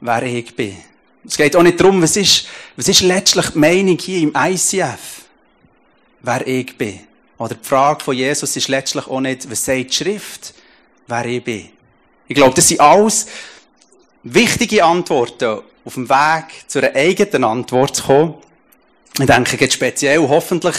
wer 0.00 0.22
ich 0.22 0.54
bin? 0.54 0.76
Es 1.24 1.36
geht 1.36 1.56
auch 1.56 1.62
nicht 1.62 1.80
darum, 1.80 2.02
was 2.02 2.16
ist, 2.16 2.46
was 2.76 2.88
ist 2.88 3.00
letztlich 3.00 3.48
die 3.50 3.58
Meinung 3.58 3.98
hier 3.98 4.20
im 4.20 4.32
ICF, 4.34 5.22
wer 6.20 6.46
ich 6.46 6.76
bin. 6.76 7.00
Oder 7.38 7.54
die 7.54 7.66
Frage 7.66 8.04
von 8.04 8.14
Jesus 8.14 8.54
ist 8.56 8.68
letztlich 8.68 9.06
auch 9.06 9.20
nicht, 9.20 9.50
was 9.50 9.64
sagt 9.64 9.90
die 9.90 9.92
Schrift, 9.94 10.54
wer 11.06 11.24
ich 11.24 11.42
bin. 11.42 11.70
Ich 12.30 12.36
glaube, 12.36 12.54
das 12.54 12.68
sind 12.68 12.78
alles 12.78 13.26
wichtige 14.22 14.84
Antworten 14.84 15.62
auf 15.84 15.94
dem 15.94 16.08
Weg 16.08 16.44
zu 16.68 16.78
einer 16.78 16.94
eigenen 16.94 17.42
Antwort 17.42 17.96
zu 17.96 18.04
kommen. 18.04 18.34
Ich 19.18 19.26
denke 19.26 19.56
jetzt 19.56 19.74
speziell, 19.74 20.20
hoffentlich 20.20 20.76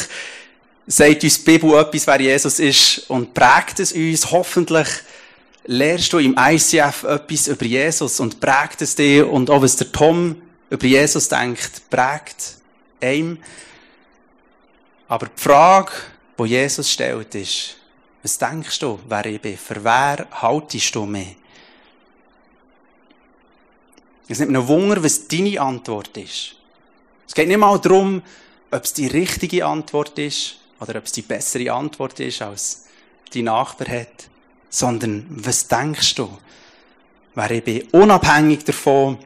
sagt 0.87 1.25
uns 1.25 1.43
die 1.43 1.51
Bibel 1.51 1.77
etwas, 1.77 2.07
wer 2.07 2.21
Jesus 2.21 2.57
ist 2.59 2.99
und 3.09 3.33
prägt 3.33 3.81
es 3.81 3.91
uns. 3.91 4.31
Hoffentlich 4.31 4.87
lernst 5.65 6.13
du 6.13 6.19
im 6.19 6.37
ICF 6.39 7.03
etwas 7.03 7.47
über 7.49 7.65
Jesus 7.65 8.21
und 8.21 8.39
prägt 8.39 8.81
es 8.81 8.95
dir 8.95 9.29
und 9.29 9.49
auch 9.49 9.61
was 9.61 9.75
der 9.75 9.91
Tom 9.91 10.41
über 10.69 10.87
Jesus 10.87 11.27
denkt, 11.27 11.81
prägt 11.89 12.55
einem. 13.01 13.39
Aber 15.09 15.25
die 15.25 15.41
Frage, 15.41 15.91
die 16.39 16.45
Jesus 16.45 16.89
stellt, 16.89 17.35
ist, 17.35 17.75
was 18.23 18.37
denkst 18.37 18.79
du, 18.79 19.01
wer 19.09 19.25
ich 19.25 19.41
bin? 19.41 19.57
Für 19.57 19.83
wer 19.83 20.27
haltest 20.31 20.95
du 20.95 21.05
mich? 21.05 21.35
Es 24.27 24.39
nimmt 24.39 24.51
mir 24.51 24.67
Wunder, 24.67 25.03
was 25.03 25.27
deine 25.27 25.59
Antwort 25.59 26.15
ist. 26.17 26.55
Es 27.27 27.33
geht 27.33 27.47
nicht 27.47 27.57
mal 27.57 27.79
darum, 27.79 28.21
ob 28.71 28.83
es 28.83 28.93
die 28.93 29.07
richtige 29.07 29.65
Antwort 29.65 30.17
ist 30.19 30.57
oder 30.79 30.97
ob 30.97 31.05
es 31.05 31.11
die 31.11 31.21
bessere 31.21 31.71
Antwort 31.71 32.19
ist, 32.19 32.41
als 32.41 32.85
die 33.33 33.43
Nachbar 33.43 33.87
hat, 33.87 34.29
sondern 34.69 35.25
was 35.29 35.67
denkst 35.67 36.15
du, 36.15 36.29
wer 37.35 37.51
ich 37.51 37.63
bin, 37.63 37.87
unabhängig 37.91 38.63
davon, 38.63 39.17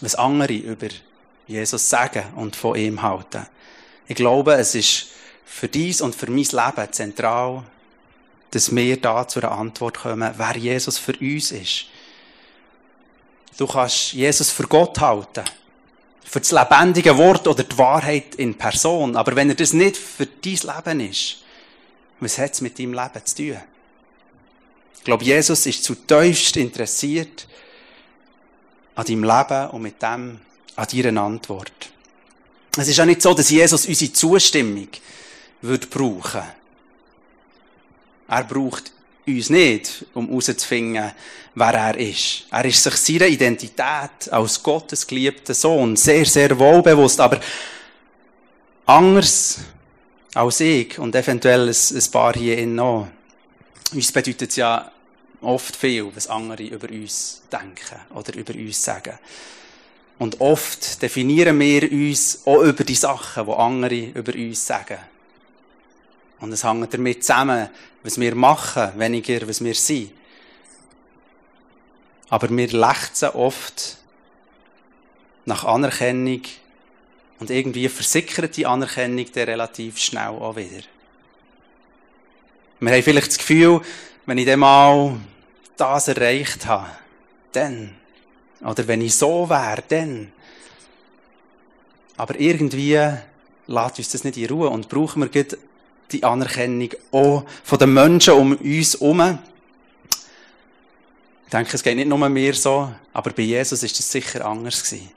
was 0.00 0.14
andere 0.14 0.54
über 0.54 0.88
Jesus 1.46 1.88
sagen 1.88 2.24
und 2.36 2.56
von 2.56 2.76
ihm 2.76 3.02
halten. 3.02 3.46
Ich 4.06 4.16
glaube, 4.16 4.54
es 4.54 4.74
ist 4.74 5.08
für 5.44 5.68
dies 5.68 6.00
und 6.00 6.14
für 6.14 6.30
mein 6.30 6.44
Leben 6.44 6.92
zentral, 6.92 7.64
dass 8.52 8.74
wir 8.74 9.00
da 9.00 9.26
zu 9.26 9.40
einer 9.40 9.52
Antwort 9.52 9.98
kommen, 9.98 10.32
wer 10.36 10.56
Jesus 10.56 10.98
für 10.98 11.16
uns 11.18 11.52
ist. 11.52 11.86
Du 13.56 13.66
kannst 13.66 14.12
Jesus 14.12 14.50
für 14.50 14.66
Gott 14.66 14.98
halten. 15.00 15.44
Für 16.24 16.40
das 16.40 16.52
lebendige 16.52 17.16
Wort 17.16 17.48
oder 17.48 17.64
die 17.64 17.76
Wahrheit 17.76 18.36
in 18.36 18.56
Person. 18.56 19.16
Aber 19.16 19.34
wenn 19.34 19.48
er 19.48 19.56
das 19.56 19.72
nicht 19.72 19.96
für 19.96 20.26
dein 20.26 20.54
Leben 20.54 21.00
ist, 21.10 21.38
was 22.20 22.38
hat 22.38 22.52
es 22.52 22.60
mit 22.60 22.78
deinem 22.78 22.94
Leben 22.94 23.24
zu 23.24 23.36
tun? 23.36 23.56
Ich 24.96 25.04
glaube, 25.04 25.24
Jesus 25.24 25.66
ist 25.66 25.82
zutiefst 25.82 26.56
interessiert 26.56 27.48
an 28.94 29.06
deinem 29.06 29.24
Leben 29.24 29.70
und 29.70 29.82
mit 29.82 30.02
dem 30.02 30.40
an 30.76 30.86
deiner 30.92 31.22
Antwort. 31.22 31.90
Es 32.76 32.86
ist 32.86 33.00
auch 33.00 33.06
nicht 33.06 33.22
so, 33.22 33.34
dass 33.34 33.50
Jesus 33.50 33.86
unsere 33.86 34.12
Zustimmung 34.12 34.88
würde 35.62 35.86
brauchen. 35.86 36.42
Er 38.28 38.44
braucht 38.44 38.92
uns 39.34 39.50
nicht, 39.50 40.04
um 40.14 40.28
herauszufinden, 40.28 41.12
wer 41.54 41.74
er 41.74 41.96
ist. 41.98 42.46
Er 42.50 42.64
ist 42.64 42.82
sich 42.82 42.94
seiner 42.94 43.26
Identität 43.26 44.30
als 44.30 44.62
Gottes 44.62 45.06
geliebter 45.06 45.54
Sohn 45.54 45.96
sehr, 45.96 46.24
sehr 46.24 46.58
wohlbewusst, 46.58 47.20
aber 47.20 47.40
anders 48.86 49.60
als 50.34 50.60
ich 50.60 50.98
und 50.98 51.14
eventuell 51.14 51.68
ein 51.68 52.10
paar 52.12 52.34
hier 52.34 52.58
in 52.58 52.74
noch. 52.74 53.08
Uns 53.92 54.12
bedeutet 54.12 54.50
es 54.50 54.56
ja 54.56 54.90
oft 55.40 55.74
viel, 55.74 56.06
was 56.14 56.28
andere 56.28 56.62
über 56.62 56.88
uns 56.88 57.42
denken 57.50 58.00
oder 58.14 58.34
über 58.34 58.54
uns 58.54 58.82
sagen. 58.82 59.18
Und 60.18 60.40
oft 60.40 61.00
definieren 61.02 61.58
wir 61.58 61.90
uns 61.90 62.42
auch 62.44 62.62
über 62.62 62.84
die 62.84 62.94
Sachen, 62.94 63.46
die 63.46 63.52
andere 63.52 64.00
über 64.14 64.34
uns 64.34 64.66
sagen. 64.66 64.98
Und 66.40 66.52
es 66.52 66.64
hängt 66.64 66.92
damit 66.92 67.22
zusammen, 67.22 67.68
was 68.02 68.18
wir 68.18 68.34
machen, 68.34 68.92
weniger, 68.96 69.46
was 69.46 69.62
wir 69.62 69.74
sind. 69.74 70.12
Aber 72.30 72.48
wir 72.48 72.68
lechzen 72.68 73.30
oft 73.30 73.98
nach 75.44 75.64
Anerkennung 75.64 76.42
und 77.40 77.50
irgendwie 77.50 77.88
versickert 77.88 78.56
die 78.56 78.66
Anerkennung 78.66 79.26
dann 79.32 79.44
relativ 79.44 79.98
schnell 79.98 80.28
auch 80.28 80.56
wieder. 80.56 80.82
Wir 82.78 82.92
haben 82.92 83.02
vielleicht 83.02 83.28
das 83.28 83.38
Gefühl, 83.38 83.82
wenn 84.26 84.38
ich 84.38 84.46
dann 84.46 84.60
mal 84.60 85.20
das 85.76 86.08
erreicht 86.08 86.66
habe, 86.66 86.90
dann. 87.52 87.96
Oder 88.62 88.86
wenn 88.86 89.00
ich 89.00 89.16
so 89.16 89.48
wäre, 89.50 89.82
dann. 89.88 90.32
Aber 92.16 92.38
irgendwie 92.38 92.98
lässt 93.66 93.98
uns 93.98 94.10
das 94.10 94.24
nicht 94.24 94.36
in 94.36 94.48
Ruhe 94.48 94.68
und 94.68 94.88
brauchen 94.88 95.22
wir 95.22 95.46
die 96.12 96.24
Anerkennung 96.24 96.90
auch 97.12 97.44
von 97.64 97.78
den 97.78 97.94
Menschen 97.94 98.34
um 98.34 98.56
uns 98.56 98.94
herum. 98.94 99.38
Ich 101.44 101.50
denke, 101.50 101.74
es 101.74 101.82
geht 101.82 101.96
nicht 101.96 102.08
nur 102.08 102.28
mir 102.28 102.54
so, 102.54 102.92
aber 103.12 103.30
bei 103.32 103.42
Jesus 103.42 103.82
ist 103.82 103.98
es 103.98 104.10
sicher 104.10 104.44
anders 104.44 104.84
gewesen. 104.84 105.10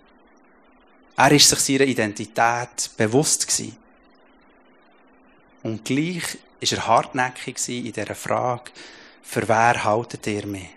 Er 1.15 1.31
ist 1.31 1.47
sich 1.47 1.59
seiner 1.59 1.85
Identität 1.85 2.89
bewusst 2.97 3.47
gewesen. 3.47 3.77
Und 5.61 5.85
gleich 5.85 6.37
ist 6.59 6.73
er 6.73 6.87
hartnäckig 6.87 7.57
in 7.69 7.93
dieser 7.93 8.15
Frage, 8.15 8.71
für 9.21 9.47
wer 9.47 9.83
haltet 9.83 10.25
ihr 10.27 10.45
mich? 10.45 10.69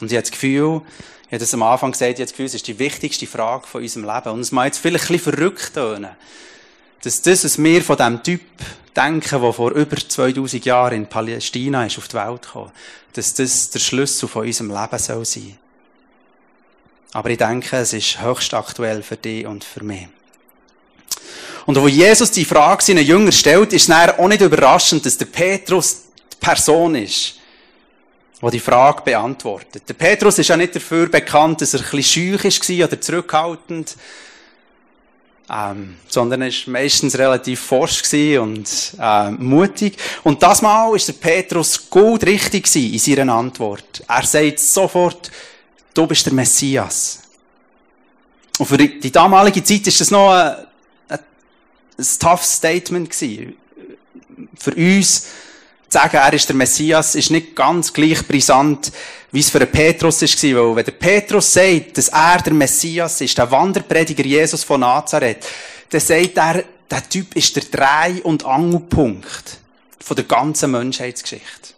Und 0.00 0.10
ich 0.10 0.16
habe 0.16 0.22
das 0.22 0.30
Gefühl, 0.30 0.82
ich 1.26 1.32
habe 1.32 1.38
das 1.38 1.54
am 1.54 1.62
Anfang 1.62 1.92
gesagt, 1.92 2.12
ich 2.12 2.16
habe 2.16 2.24
das 2.24 2.32
Gefühl, 2.32 2.46
es 2.46 2.54
ist 2.54 2.66
die 2.66 2.78
wichtigste 2.78 3.26
Frage 3.26 3.66
von 3.66 3.82
unserem 3.82 4.06
Leben. 4.06 4.30
Und 4.30 4.40
es 4.40 4.50
mag 4.50 4.66
jetzt 4.66 4.78
vielleicht 4.78 5.04
ein 5.04 5.12
bisschen 5.16 5.34
verrückt 5.34 5.74
tönen 5.74 6.16
dass 7.02 7.22
das, 7.22 7.44
was 7.44 7.62
wir 7.62 7.82
von 7.82 7.96
dem 7.96 8.22
Typ 8.22 8.42
denken, 8.94 9.40
der 9.40 9.52
vor 9.52 9.72
über 9.72 9.96
2000 9.96 10.64
Jahren 10.64 10.94
in 10.94 11.06
Palästina 11.06 11.86
ist 11.86 11.98
auf 11.98 12.08
die 12.08 12.16
Welt 12.16 12.42
gekommen, 12.42 12.72
dass 13.12 13.34
das 13.34 13.70
der 13.70 13.78
Schlüssel 13.78 14.28
von 14.28 14.46
unserem 14.46 14.70
Leben 14.70 14.98
soll 14.98 15.24
sein. 15.24 15.58
Aber 17.12 17.30
ich 17.30 17.38
denke, 17.38 17.76
es 17.76 17.92
ist 17.92 18.20
höchst 18.20 18.54
aktuell 18.54 19.02
für 19.02 19.16
dich 19.16 19.46
und 19.46 19.64
für 19.64 19.82
mich. 19.82 20.06
Und 21.66 21.80
wo 21.80 21.88
Jesus 21.88 22.30
die 22.30 22.44
Frage 22.44 22.82
seinen 22.82 23.04
Jüngern 23.04 23.32
stellt, 23.32 23.72
ist 23.72 23.88
es 23.88 23.94
auch 23.94 24.28
nicht 24.28 24.40
überraschend, 24.40 25.04
dass 25.04 25.18
der 25.18 25.26
Petrus 25.26 26.02
die 26.32 26.36
Person 26.38 26.94
ist, 26.94 27.34
die 28.42 28.50
die 28.50 28.60
Frage 28.60 29.02
beantwortet. 29.02 29.82
Der 29.88 29.94
Petrus 29.94 30.38
ist 30.38 30.48
ja 30.48 30.56
nicht 30.56 30.74
dafür 30.74 31.08
bekannt, 31.08 31.60
dass 31.60 31.74
er 31.74 31.80
ein 31.80 31.90
bisschen 31.90 32.38
schüch 32.38 32.78
war 32.78 32.86
oder 32.86 33.00
zurückhaltend 33.00 33.96
ähm, 35.50 35.96
sondern 36.06 36.42
er 36.42 36.50
war 36.50 36.72
meistens 36.72 37.18
relativ 37.18 37.60
forsch 37.60 38.02
und 38.38 38.94
äh, 39.00 39.30
mutig. 39.32 39.96
Und 40.22 40.42
das 40.42 40.62
Mal 40.62 40.94
ist 40.94 41.08
der 41.08 41.14
Petrus 41.14 41.90
gut 41.90 42.24
richtig 42.24 42.74
in 42.76 42.98
seiner 42.98 43.34
Antwort. 43.34 44.02
Er 44.06 44.24
sagt 44.24 44.60
sofort, 44.60 45.30
du 45.92 46.06
bist 46.06 46.26
der 46.26 46.34
Messias. 46.34 47.22
Und 48.58 48.66
für 48.66 48.78
die 48.78 49.10
damalige 49.10 49.64
Zeit 49.64 49.86
ist 49.86 50.00
das 50.00 50.10
noch 50.10 50.30
ein, 50.30 50.66
ein, 51.08 51.18
ein 51.98 52.06
tough 52.20 52.44
Statement 52.44 53.10
gewesen. 53.10 53.56
Für 54.56 54.74
uns 54.74 55.26
sagen, 55.92 56.16
er 56.16 56.32
ist 56.32 56.48
der 56.48 56.56
Messias, 56.56 57.14
ist 57.14 57.30
nicht 57.30 57.56
ganz 57.56 57.92
gleich 57.92 58.26
brisant, 58.26 58.92
wie 59.32 59.40
es 59.40 59.50
für 59.50 59.58
den 59.58 59.70
Petrus 59.70 60.22
war. 60.22 60.68
Weil 60.68 60.76
wenn 60.76 60.84
der 60.84 60.92
Petrus 60.92 61.52
sagt, 61.52 61.98
dass 61.98 62.08
er 62.08 62.38
der 62.42 62.52
Messias 62.52 63.20
ist, 63.20 63.36
der 63.36 63.50
Wanderprediger 63.50 64.24
Jesus 64.24 64.64
von 64.64 64.80
Nazareth, 64.80 65.44
dann 65.90 66.00
sagt 66.00 66.36
er, 66.36 66.64
der 66.90 67.08
Typ 67.08 67.36
ist 67.36 67.54
der 67.56 67.64
Dreh- 67.64 68.22
und 68.22 68.44
Angelpunkt 68.44 69.58
von 70.00 70.16
der 70.16 70.24
ganzen 70.24 70.70
Menschheitsgeschichte. 70.72 71.70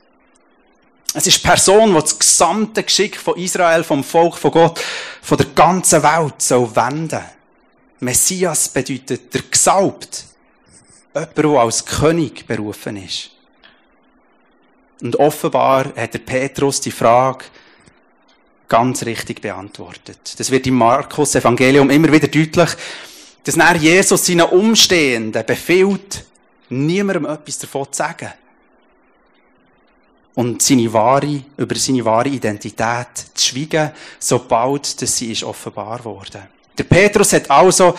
Es 1.14 1.26
ist 1.26 1.42
die 1.42 1.46
Person, 1.46 1.94
die 1.94 2.00
das 2.00 2.18
gesamte 2.18 2.82
Geschick 2.82 3.18
von 3.18 3.36
Israel, 3.36 3.84
vom 3.84 4.02
Volk 4.02 4.38
von 4.38 4.50
Gott, 4.50 4.80
von 5.20 5.36
der 5.36 5.48
ganzen 5.48 6.02
Welt 6.02 6.40
soll 6.40 6.74
wenden. 6.74 7.20
Messias 8.00 8.68
bedeutet 8.70 9.32
der 9.34 9.42
Gesalbt. 9.42 10.24
Jemand, 11.14 11.36
der 11.36 11.44
als 11.44 11.84
König 11.84 12.46
berufen 12.46 12.96
ist. 12.96 13.30
Und 15.02 15.16
offenbar 15.16 15.92
hat 15.96 16.14
der 16.14 16.20
Petrus 16.20 16.80
die 16.80 16.92
Frage 16.92 17.44
ganz 18.68 19.04
richtig 19.04 19.42
beantwortet. 19.42 20.38
Das 20.38 20.50
wird 20.50 20.66
im 20.68 20.74
Markus 20.76 21.34
Evangelium 21.34 21.90
immer 21.90 22.10
wieder 22.12 22.28
deutlich, 22.28 22.70
dass 23.42 23.56
nach 23.56 23.74
Jesus 23.74 24.24
seinen 24.24 24.46
Umstehenden 24.46 25.44
befiehlt, 25.44 26.24
niemandem 26.68 27.26
etwas 27.26 27.58
davon 27.58 27.86
zu 27.90 27.98
sagen. 27.98 28.32
Und 30.34 30.62
seine 30.62 30.90
wahre, 30.92 31.42
über 31.56 31.74
seine 31.74 32.04
wahre 32.04 32.28
Identität 32.28 33.08
zu 33.34 33.48
schweigen, 33.48 33.90
sobald 34.18 35.02
dass 35.02 35.16
sie 35.18 35.32
ist 35.32 35.42
offenbar 35.42 36.02
wurde. 36.04 36.48
Der 36.78 36.84
Petrus 36.84 37.32
hat 37.34 37.50
also 37.50 37.98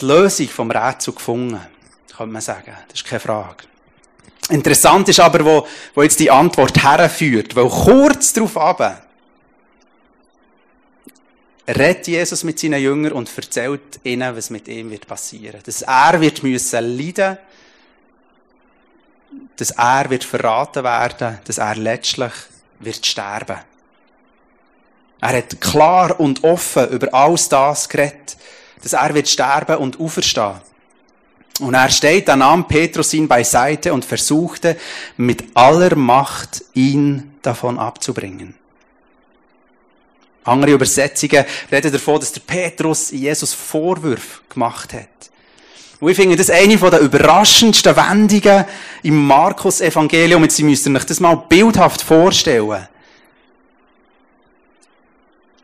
die 0.00 0.04
Lösung 0.04 0.48
vom 0.48 0.70
Rätsel 0.70 1.14
gefunden, 1.14 1.60
könnte 2.16 2.32
man 2.32 2.42
sagen. 2.42 2.72
Das 2.88 3.00
ist 3.00 3.06
keine 3.06 3.20
Frage. 3.20 3.64
Interessant 4.50 5.08
ist 5.08 5.20
aber, 5.20 5.44
wo, 5.44 5.66
wo 5.94 6.02
jetzt 6.02 6.20
die 6.20 6.30
Antwort 6.30 6.82
herführt, 6.82 7.54
weil 7.54 7.68
kurz 7.68 8.32
darauf 8.32 8.56
ab 8.56 9.08
redet 11.68 12.06
Jesus 12.06 12.44
mit 12.44 12.58
seinen 12.58 12.80
Jüngern 12.80 13.12
und 13.12 13.30
erzählt 13.36 14.00
ihnen, 14.02 14.34
was 14.34 14.50
mit 14.50 14.68
ihm 14.68 14.90
wird 14.90 15.06
passieren. 15.06 15.60
Dass 15.64 15.82
er 15.82 16.20
wird 16.20 16.42
müssen 16.42 16.96
leiden, 16.96 17.36
dass 19.56 19.72
er 19.72 20.08
wird 20.08 20.24
verraten 20.24 20.82
werden, 20.84 21.38
dass 21.44 21.58
er 21.58 21.76
letztlich 21.76 22.32
wird 22.80 23.04
sterben. 23.04 23.58
Er 25.20 25.36
hat 25.36 25.60
klar 25.60 26.18
und 26.18 26.44
offen 26.44 26.88
über 26.88 27.12
alles 27.12 27.48
das 27.48 27.88
geredet, 27.88 28.36
dass 28.82 28.92
er 28.92 29.12
wird 29.12 29.28
sterben 29.28 29.76
und 29.76 30.00
auferstehen. 30.00 30.67
Und 31.60 31.74
er 31.74 31.90
steht, 31.90 32.28
dann 32.28 32.38
nahm 32.40 32.68
Petrus 32.68 33.12
ihn 33.14 33.26
beiseite 33.26 33.92
und 33.92 34.04
versuchte 34.04 34.76
mit 35.16 35.44
aller 35.54 35.96
Macht 35.96 36.64
ihn 36.74 37.34
davon 37.42 37.78
abzubringen. 37.78 38.54
Andere 40.44 40.72
Übersetzungen 40.72 41.44
reden 41.70 41.92
davon, 41.92 42.20
dass 42.20 42.32
der 42.32 42.40
Petrus 42.40 43.10
Jesus 43.10 43.52
Vorwürfe 43.52 44.40
gemacht 44.48 44.92
hat. 44.94 45.08
Und 46.00 46.10
ich 46.10 46.16
finde 46.16 46.36
das 46.36 46.48
eine 46.48 46.76
der 46.76 47.00
überraschendsten 47.00 47.96
Wendungen 47.96 48.64
im 49.02 49.26
Markus-Evangelium. 49.26 50.44
Jetzt 50.44 50.60
müsst 50.60 50.86
ihr 50.86 50.94
euch 50.94 51.04
das 51.04 51.20
mal 51.20 51.34
bildhaft 51.34 52.02
vorstellen. 52.02 52.86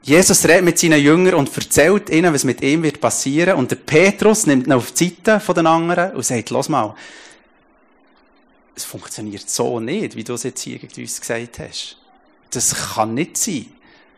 Jesus 0.05 0.45
redet 0.45 0.67
mit 0.67 0.79
seinen 0.79 1.01
Jüngern 1.01 1.35
und 1.35 1.57
erzählt 1.57 2.11
ihnen, 2.11 2.35
was 2.35 2.45
mit 2.45 2.61
ihm 2.61 2.83
wird 2.83 3.01
passieren. 3.01 3.57
Und 3.57 3.71
der 3.71 3.77
Petrus 3.77 4.47
nimmt 4.47 4.67
ihn 4.67 4.73
auf 4.75 4.93
die 4.93 5.09
Seite 5.09 5.41
von 5.41 5.55
den 5.55 5.67
anderen 5.67 6.13
und 6.13 6.27
sagt, 6.27 6.51
los 6.51 6.69
mal, 6.69 6.95
es 8.77 8.85
funktioniert 8.85 9.49
so 9.49 9.81
nicht, 9.81 10.15
wie 10.15 10.23
du 10.23 10.35
es 10.35 10.43
jetzt 10.43 10.61
hier 10.61 10.79
gegen 10.79 11.01
uns 11.01 11.19
gesagt 11.19 11.59
hast. 11.59 11.97
Das 12.51 12.95
kann 12.95 13.15
nicht 13.15 13.39
sein. 13.39 13.67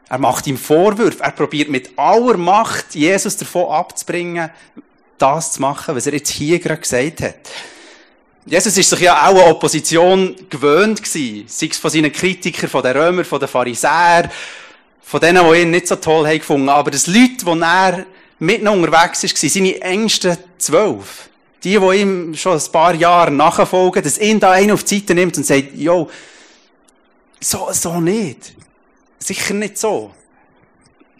Er 0.08 0.18
macht 0.18 0.48
ihm 0.48 0.58
Vorwürfe. 0.58 1.22
Er 1.22 1.30
probiert 1.30 1.68
mit 1.68 1.96
aller 1.96 2.36
Macht, 2.36 2.96
Jesus 2.96 3.36
davon 3.36 3.70
abzubringen, 3.70 4.50
das 5.18 5.52
zu 5.52 5.60
machen, 5.60 5.94
was 5.94 6.08
er 6.08 6.14
jetzt 6.14 6.30
hier 6.30 6.58
gerade 6.58 6.80
gesagt 6.80 7.20
hat. 7.20 7.36
Jesus 8.44 8.76
ist 8.76 8.90
sich 8.90 9.00
ja 9.00 9.28
auch 9.28 9.36
eine 9.36 9.44
Opposition 9.46 10.34
gewöhnt 10.50 11.02
gewesen. 11.02 11.44
Sei 11.46 11.68
es 11.70 11.78
von 11.78 11.90
seinen 11.90 12.12
Kritikern, 12.12 12.68
von 12.68 12.82
den 12.82 12.96
Römern, 12.96 13.24
von 13.24 13.38
den 13.38 13.48
Pharisäern, 13.48 14.30
von 15.08 15.20
denen, 15.20 15.48
die 15.48 15.60
ihn 15.60 15.70
nicht 15.70 15.86
so 15.86 15.94
toll 15.94 16.26
haben 16.26 16.38
gefunden. 16.38 16.68
Aber 16.68 16.90
das 16.90 17.06
Leute, 17.06 17.44
die 17.44 17.60
er 17.62 18.06
mit 18.40 18.60
noch 18.64 18.72
unterwegs 18.72 19.22
war, 19.22 19.50
seine 19.50 19.80
engsten 19.80 20.36
zwölf, 20.58 21.28
die, 21.62 21.78
die 21.78 21.96
ihm 21.96 22.34
schon 22.34 22.58
ein 22.58 22.72
paar 22.72 22.92
Jahre 22.92 23.30
nachfolgen, 23.30 24.02
dass 24.02 24.18
ihn 24.18 24.40
da 24.40 24.50
einer 24.50 24.74
auf 24.74 24.82
die 24.82 24.98
Seite 24.98 25.14
nimmt 25.14 25.36
und 25.36 25.46
sagt, 25.46 25.76
jo, 25.76 26.10
so, 27.40 27.68
so 27.70 28.00
nicht. 28.00 28.54
Sicher 29.20 29.54
nicht 29.54 29.78
so. 29.78 30.10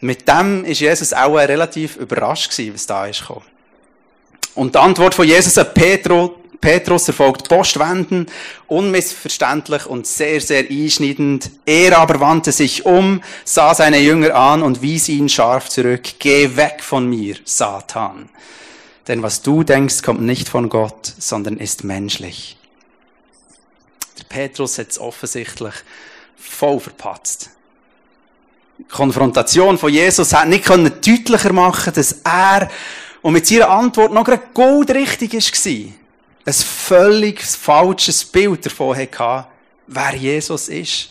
Mit 0.01 0.29
dem 0.29 0.64
ist 0.64 0.81
Jesus 0.81 1.12
auch 1.12 1.37
relativ 1.37 1.96
überrascht 1.96 2.51
gewesen, 2.51 2.75
was 2.75 2.87
da 2.87 3.07
ist 3.07 3.20
gekommen. 3.20 3.46
Und 4.57 4.75
die 4.75 4.79
Antwort 4.81 5.14
von 5.14 5.29
Jesus 5.29 5.57
an 5.59 5.72
Petro, 5.72 6.40
Petrus 6.61 7.09
erfolgt 7.09 7.49
postwenden, 7.49 8.27
unmissverständlich 8.66 9.87
und 9.87 10.07
sehr, 10.07 10.40
sehr 10.40 10.64
einschneidend. 10.71 11.51
Er 11.64 11.99
aber 11.99 12.21
wandte 12.21 12.53
sich 12.53 12.87
um, 12.87 13.23
sah 13.45 13.75
seine 13.75 13.99
Jünger 13.99 14.35
an 14.35 14.62
und 14.62 14.83
wies 14.83 15.09
ihn 15.09 15.29
scharf 15.29 15.69
zurück. 15.69 16.03
Geh 16.19 16.57
weg 16.57 16.83
von 16.83 17.09
mir, 17.09 17.37
Satan. 17.45 18.29
Denn 19.09 19.23
was 19.23 19.42
du 19.42 19.62
denkst, 19.62 20.03
kommt 20.03 20.23
nicht 20.23 20.49
von 20.49 20.69
Gott, 20.69 21.12
sondern 21.19 21.59
ist 21.59 21.85
menschlich. 21.85 22.57
Der 24.19 24.25
Petrus 24.25 24.79
hat 24.79 24.90
es 24.90 24.99
offensichtlich 24.99 25.75
voll 26.37 26.81
verpatzt. 26.81 27.51
Die 28.79 28.85
Konfrontation 28.85 29.79
von 29.79 29.92
Jesus 29.92 30.35
hat 30.35 30.49
nicht 30.49 30.69
deutlicher 30.69 31.53
machen 31.53 31.92
dass 31.95 32.21
er 32.25 32.69
und 33.23 33.33
mit 33.33 33.47
seiner 33.47 33.71
Antwort 33.71 34.12
noch 34.12 34.25
gerade 34.25 34.42
goldrichtig 34.53 35.33
war. 35.35 36.06
Ein 36.47 36.53
völlig 36.53 37.43
falsches 37.43 38.25
Bild 38.25 38.65
davon 38.65 38.97
hatte, 38.97 39.49
wer 39.89 40.15
Jesus 40.15 40.69
ist. 40.69 41.11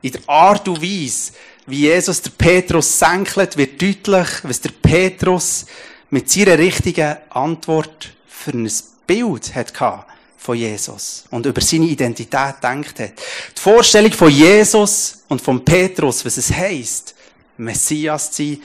In 0.00 0.12
der 0.12 0.20
Art 0.28 0.68
und 0.68 0.80
Weise, 0.80 1.32
wie 1.66 1.80
Jesus 1.80 2.22
der 2.22 2.30
Petrus 2.30 3.00
senkelt, 3.00 3.56
wird 3.56 3.82
deutlich, 3.82 4.28
was 4.44 4.60
der 4.60 4.70
Petrus 4.80 5.66
mit 6.10 6.30
seiner 6.30 6.56
richtigen 6.56 7.16
Antwort 7.30 8.10
für 8.28 8.52
ein 8.52 8.70
Bild 9.08 9.52
hatte 9.56 10.04
von 10.36 10.56
Jesus 10.56 11.24
und 11.30 11.44
über 11.44 11.60
seine 11.60 11.86
Identität 11.86 12.54
denkt 12.62 13.00
hat. 13.00 13.14
Die 13.56 13.60
Vorstellung 13.60 14.12
von 14.12 14.30
Jesus 14.30 15.24
und 15.28 15.42
von 15.42 15.64
Petrus, 15.64 16.24
was 16.24 16.36
es 16.36 16.52
heisst, 16.52 17.16
Messias 17.56 18.30
zu 18.30 18.44
sein, 18.44 18.62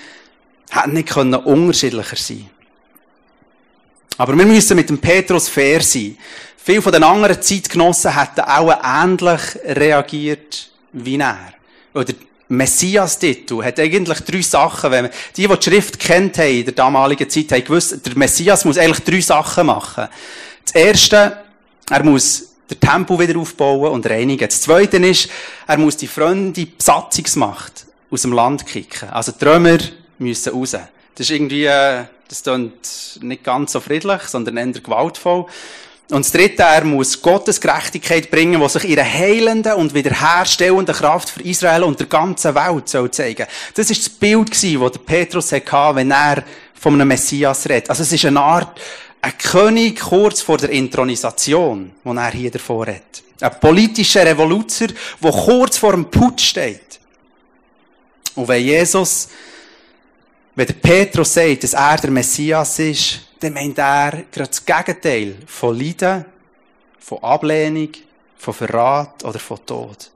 hätte 0.70 0.90
nicht 0.92 1.10
können 1.10 1.34
unterschiedlicher 1.34 2.16
sein 2.16 2.48
Aber 4.18 4.38
wir 4.38 4.46
müssen 4.46 4.76
mit 4.76 4.90
dem 4.90 5.00
Petrus 5.00 5.50
fair 5.50 5.82
sein. 5.82 6.18
Viele 6.58 6.82
von 6.82 6.94
den 6.94 7.04
anderen 7.04 7.42
Zeitgenossen 7.42 8.18
hätten 8.18 8.42
auch 8.42 8.74
ähnlich 8.84 9.42
reagiert 9.66 10.70
wie 10.94 11.18
er. 11.18 11.54
Oder 11.94 12.14
Messias-Titel 12.48 13.64
hat 13.64 13.80
eigentlich 13.80 14.20
drei 14.20 14.42
Sachen. 14.42 14.92
Wenn 14.92 15.10
die, 15.36 15.48
die 15.48 15.58
die 15.58 15.64
Schrift 15.64 16.00
kennt 16.00 16.38
haben 16.38 16.60
in 16.60 16.66
der 16.66 16.74
damaligen 16.74 17.30
Zeit, 17.30 17.52
haben 17.52 17.64
gewusst, 17.64 18.06
der 18.06 18.18
Messias 18.18 18.66
muss 18.66 18.78
eigentlich 18.78 19.04
drei 19.04 19.22
Sachen 19.22 19.66
machen. 19.66 20.08
Das 20.64 20.76
erste, 20.76 21.44
er 21.90 22.04
muss 22.04 22.54
den 22.70 22.80
Tempel 22.80 23.20
wieder 23.20 23.40
aufbauen 23.40 23.92
und 23.92 24.06
reinigen. 24.06 24.48
Das 24.48 24.62
zweite 24.62 24.98
ist, 24.98 25.30
er 25.68 25.78
muss 25.78 25.98
die 25.98 26.08
fremde 26.08 26.66
Besatzungsmacht 26.66 27.86
aus 28.10 28.22
dem 28.22 28.34
Land 28.34 28.66
kicken. 28.66 29.10
Also 29.10 29.32
die 29.32 29.44
Römer 29.44 29.80
müssen 30.20 30.54
raus. 30.54 30.72
Das 30.72 31.28
ist 31.28 31.32
irgendwie, 31.32 31.66
äh, 31.66 32.06
das 32.28 32.44
klingt 32.44 33.20
nicht 33.22 33.44
ganz 33.44 33.74
so 33.74 33.80
friedlich, 33.80 34.22
sondern 34.24 34.58
eher 34.58 34.72
gewaltvoll. 34.82 35.46
Und 36.10 36.26
das 36.26 36.32
dritte, 36.32 36.64
er 36.64 36.84
muss 36.84 37.22
Gottes 37.22 37.62
Gerechtigkeit 37.62 38.30
bringen, 38.30 38.62
die 38.62 38.70
sich 38.70 38.84
ihre 38.86 39.04
heilende 39.04 39.76
und 39.76 39.94
wiederherstellende 39.94 40.94
Kraft 40.94 41.30
für 41.30 41.42
Israel 41.42 41.84
und 41.84 42.00
der 42.00 42.08
ganzen 42.08 42.54
Welt 42.54 42.90
soll 42.90 43.10
zeigen. 43.10 43.48
Das 43.74 43.90
ist 43.90 44.06
das 44.06 44.10
Bild 44.10 44.52
das 44.52 44.62
der 44.62 45.00
Petrus 45.00 45.52
hatte, 45.52 45.96
wenn 45.96 46.12
er 46.12 46.44
von 46.74 46.94
einem 46.94 47.08
Messias 47.08 47.68
redet. 47.68 47.90
Also 47.90 48.04
es 48.04 48.12
ist 48.12 48.26
eine 48.26 48.42
Art, 48.42 48.80
ein 49.22 49.38
König 49.38 50.02
kurz 50.02 50.42
vor 50.42 50.58
der 50.58 50.70
Intronisation, 50.72 51.92
wo 52.04 52.14
er 52.14 52.32
hier 52.32 52.52
davor 52.52 52.88
hat. 52.88 53.24
Ein 53.40 53.60
politischer 53.60 54.26
Revoluzer, 54.26 54.88
der 54.88 55.32
kurz 55.32 55.78
vor 55.78 55.94
dem 55.94 56.12
Putsch 56.12 56.50
steht. 56.50 57.00
Und 58.36 58.48
wenn 58.50 58.64
Jesus 58.64 59.30
wenn 60.56 60.68
der 60.68 60.74
Petrus 60.74 61.34
sagt, 61.34 61.64
dass 61.64 61.74
er 61.74 61.98
der 61.98 62.12
Messias 62.12 62.80
ist, 62.80 63.22
dann 63.40 63.54
meint 63.54 63.78
er 63.78 64.24
gerade 64.32 64.50
das 64.50 64.66
Gegenteil 64.66 65.36
von 65.48 65.78
Leiden, 65.78 66.26
von 67.00 67.24
Ablehnung, 67.24 67.90
von 68.38 68.54
Verrat 68.54 69.24
oder 69.24 69.40
von 69.40 69.66
Tod. 69.66 70.12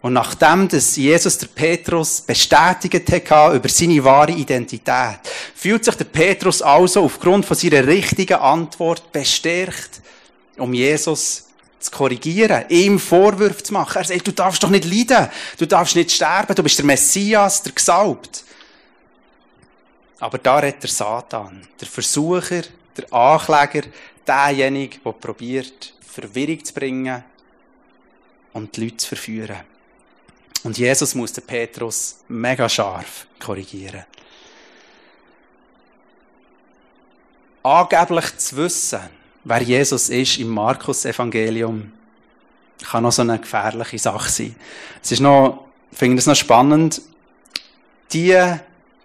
Und 0.00 0.14
nachdem 0.14 0.66
dass 0.66 0.96
Jesus 0.96 1.38
der 1.38 1.46
Petrus 1.46 2.20
bestätigt 2.20 3.08
hat 3.12 3.54
über 3.54 3.68
seine 3.68 4.02
wahre 4.02 4.32
Identität, 4.32 5.20
fühlt 5.54 5.84
sich 5.84 5.94
der 5.94 6.06
Petrus 6.06 6.60
also 6.60 7.04
aufgrund 7.04 7.46
von 7.46 7.56
seiner 7.56 7.86
richtigen 7.86 8.34
Antwort 8.34 9.12
bestärkt, 9.12 10.02
um 10.58 10.74
Jesus 10.74 11.46
zu 11.82 11.90
korrigieren, 11.90 12.64
ihm 12.68 12.98
Vorwürfe 12.98 13.62
zu 13.62 13.72
machen. 13.72 13.98
Er 13.98 14.04
sagt, 14.04 14.26
du 14.26 14.32
darfst 14.32 14.62
doch 14.62 14.70
nicht 14.70 14.84
leiden, 14.84 15.28
du 15.58 15.66
darfst 15.66 15.96
nicht 15.96 16.10
sterben, 16.10 16.54
du 16.54 16.62
bist 16.62 16.78
der 16.78 16.86
Messias, 16.86 17.62
der 17.62 17.72
Gesalbt. 17.72 18.44
Aber 20.20 20.38
da 20.38 20.58
redet 20.58 20.82
der 20.82 20.90
Satan, 20.90 21.66
der 21.80 21.88
Versucher, 21.88 22.62
der 22.96 23.12
Ankläger, 23.12 23.88
derjenige, 24.26 24.98
der 24.98 25.12
probiert, 25.12 25.94
Verwirrung 26.00 26.64
zu 26.64 26.74
bringen 26.74 27.24
und 28.52 28.76
die 28.76 28.84
Leute 28.84 28.98
zu 28.98 29.08
verführen. 29.08 29.60
Und 30.62 30.78
Jesus 30.78 31.14
muss 31.14 31.32
den 31.32 31.44
Petrus 31.44 32.18
mega 32.28 32.68
scharf 32.68 33.26
korrigieren. 33.40 34.04
Angeblich 37.64 38.36
zu 38.38 38.56
wissen, 38.56 39.00
wer 39.44 39.62
Jesus 39.62 40.08
ist 40.08 40.38
im 40.38 40.48
Markus-Evangelium, 40.48 41.92
kann 42.90 43.02
noch 43.02 43.12
so 43.12 43.22
eine 43.22 43.38
gefährliche 43.38 43.98
Sache 43.98 44.30
sein. 44.30 44.56
Es 45.02 45.12
ist 45.12 45.20
noch, 45.20 45.66
ich 45.90 45.98
finde 45.98 46.18
es 46.18 46.26
noch 46.26 46.34
spannend, 46.34 47.00
die 48.12 48.36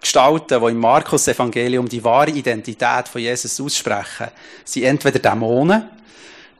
Gestalten, 0.00 0.60
die 0.60 0.70
im 0.70 0.78
Markus-Evangelium 0.78 1.88
die 1.88 2.02
wahre 2.02 2.30
Identität 2.30 3.08
von 3.08 3.20
Jesus 3.20 3.60
aussprechen, 3.60 4.28
sind 4.64 4.84
entweder 4.84 5.18
Dämonen, 5.18 5.88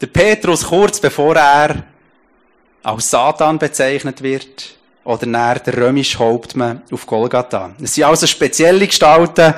der 0.01 0.07
Petrus 0.07 0.65
kurz 0.65 1.01
bevor 1.01 1.37
er 1.37 1.85
als 2.83 3.11
Satan 3.11 3.59
bezeichnet 3.59 4.23
wird, 4.23 4.79
oder 5.09 5.25
näher 5.25 5.59
der 5.59 5.75
römische 5.79 6.19
Hauptmann 6.19 6.83
auf 6.93 7.07
Golgatha. 7.07 7.71
Es 7.83 7.95
sind 7.95 8.05
also 8.05 8.27
spezielle 8.27 8.87
Gestalten 8.87 9.55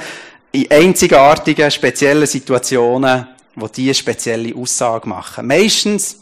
in 0.52 0.70
einzigartigen, 0.70 1.68
speziellen 1.72 2.26
Situationen, 2.26 3.26
wo 3.54 3.68
diese 3.68 3.94
spezielle 3.94 4.54
Aussage 4.54 5.08
machen. 5.08 5.46
Meistens 5.46 6.18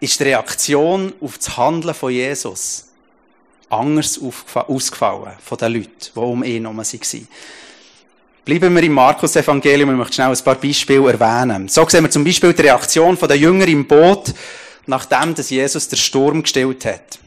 ist 0.00 0.20
die 0.20 0.24
Reaktion 0.24 1.12
auf 1.20 1.38
das 1.38 1.56
Handeln 1.56 1.94
von 1.94 2.12
Jesus 2.12 2.84
anders 3.68 4.20
ausgefallen 4.20 5.32
von 5.44 5.58
den 5.58 5.72
Leuten, 5.72 5.90
die 6.14 6.18
um 6.18 6.44
ihn 6.44 6.62
herum 6.62 6.78
waren. 6.78 7.28
Bleiben 8.44 8.74
wir 8.76 8.82
im 8.84 8.92
Markus-Evangelium, 8.92 9.90
ich 9.90 9.96
möchte 9.96 10.14
schnell 10.14 10.28
ein 10.28 10.44
paar 10.44 10.54
Beispiele 10.54 11.12
erwähnen. 11.12 11.66
So 11.68 11.88
sehen 11.88 12.04
wir 12.04 12.10
zum 12.10 12.22
Beispiel 12.22 12.52
die 12.52 12.62
Reaktion 12.62 13.18
der 13.18 13.36
Jünger 13.36 13.66
im 13.66 13.88
Boot, 13.88 14.32
nachdem 14.86 15.34
dass 15.34 15.50
Jesus 15.50 15.88
der 15.88 15.96
Sturm 15.96 16.42
gestillt 16.42 16.84
hat. 16.84 17.18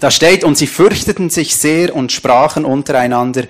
Da 0.00 0.10
steht, 0.10 0.44
und 0.44 0.58
sie 0.58 0.66
fürchteten 0.66 1.30
sich 1.30 1.56
sehr 1.56 1.96
und 1.96 2.12
sprachen 2.12 2.66
untereinander, 2.66 3.44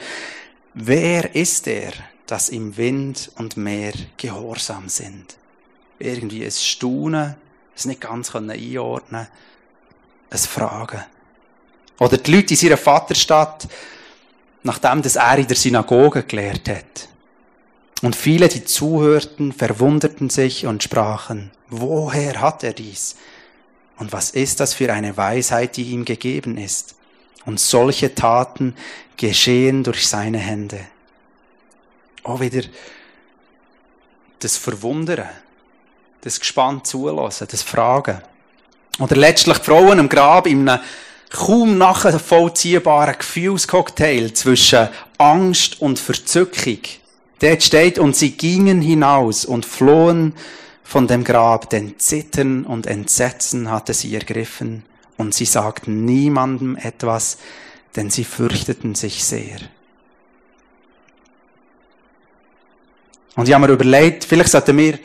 wer 0.73 1.35
ist 1.35 1.67
er, 1.67 1.93
dass 2.29 2.49
im 2.49 2.77
Wind 2.77 3.33
und 3.35 3.57
Meer 3.57 3.95
gehorsam 4.17 4.89
sind? 4.89 5.37
Irgendwie 5.99 6.45
ein 6.45 6.53
Staunen, 6.53 7.35
es 7.75 7.85
nicht 7.85 8.01
ganz 8.01 8.35
einordnen 8.35 9.27
ein 10.31 10.39
Fragen. 10.39 11.05
Oder 11.99 12.19
die 12.19 12.33
Leute 12.33 12.55
in 12.55 12.61
seiner 12.61 12.77
Vaterstadt, 12.77 13.69
nachdem 14.63 15.03
das 15.03 15.17
er 15.17 15.39
in 15.39 15.47
der 15.47 15.57
Synagoge 15.57 16.23
gelehrt 16.23 16.69
hat. 16.69 17.09
Und 18.03 18.15
viele, 18.15 18.49
die 18.49 18.65
zuhörten, 18.65 19.53
verwunderten 19.53 20.31
sich 20.31 20.67
und 20.67 20.83
sprachen, 20.83 21.51
woher 21.69 22.41
hat 22.41 22.63
er 22.63 22.73
dies? 22.73 23.17
Und 23.97 24.13
was 24.13 24.31
ist 24.31 24.61
das 24.61 24.75
für 24.75 24.93
eine 24.93 25.17
Weisheit, 25.17 25.77
die 25.77 25.91
ihm 25.91 26.05
gegeben 26.05 26.57
ist? 26.57 26.95
Und 27.45 27.59
solche 27.59 28.15
Taten 28.15 28.77
geschehen 29.17 29.83
durch 29.83 30.07
seine 30.07 30.39
Hände. 30.39 30.79
Auch 32.23 32.41
wieder 32.41 32.63
das 34.41 34.57
Verwundern, 34.57 35.29
das 36.21 36.39
gespannt 36.39 36.87
zulassen, 36.87 37.49
das 37.51 37.63
Fragen. 37.63 38.23
Oder 38.99 39.17
letztlich 39.17 39.59
die 39.59 39.65
Frauen 39.65 39.99
im 39.99 40.09
Grab 40.09 40.47
in 40.47 40.69
einem 40.69 40.83
kaum 41.31 41.79
nachvollziehbaren 41.79 43.19
Gefühlscocktail 43.19 44.33
zwischen 44.33 44.89
Angst 45.19 45.81
und 45.81 45.99
Verzückung. 45.99 46.79
Dort 47.41 47.63
steht, 47.63 47.99
und 47.99 48.17
sie 48.17 48.33
gingen 48.33 48.81
hinaus 48.81 49.45
und 49.45 49.65
flohen 49.65 50.35
von 50.83 51.07
dem 51.07 51.23
Grab, 51.23 51.71
denn 51.71 51.99
Zittern 51.99 52.65
und 52.65 52.87
Entsetzen 52.87 53.71
hatte 53.71 53.95
sie 53.95 54.15
ergriffen, 54.15 54.85
und 55.17 55.35
sie 55.35 55.45
sagten 55.45 56.05
niemandem 56.05 56.77
etwas, 56.77 57.39
denn 57.95 58.11
sie 58.11 58.25
fürchteten 58.25 58.95
sich 58.95 59.25
sehr. 59.25 59.59
Und 63.39 63.47
ich 63.47 63.55
habe 63.55 63.69
mir 63.69 63.73
überlegt, 63.73 64.25
vielleicht 64.25 64.51
sollten 64.51 64.77
wir 64.77 64.99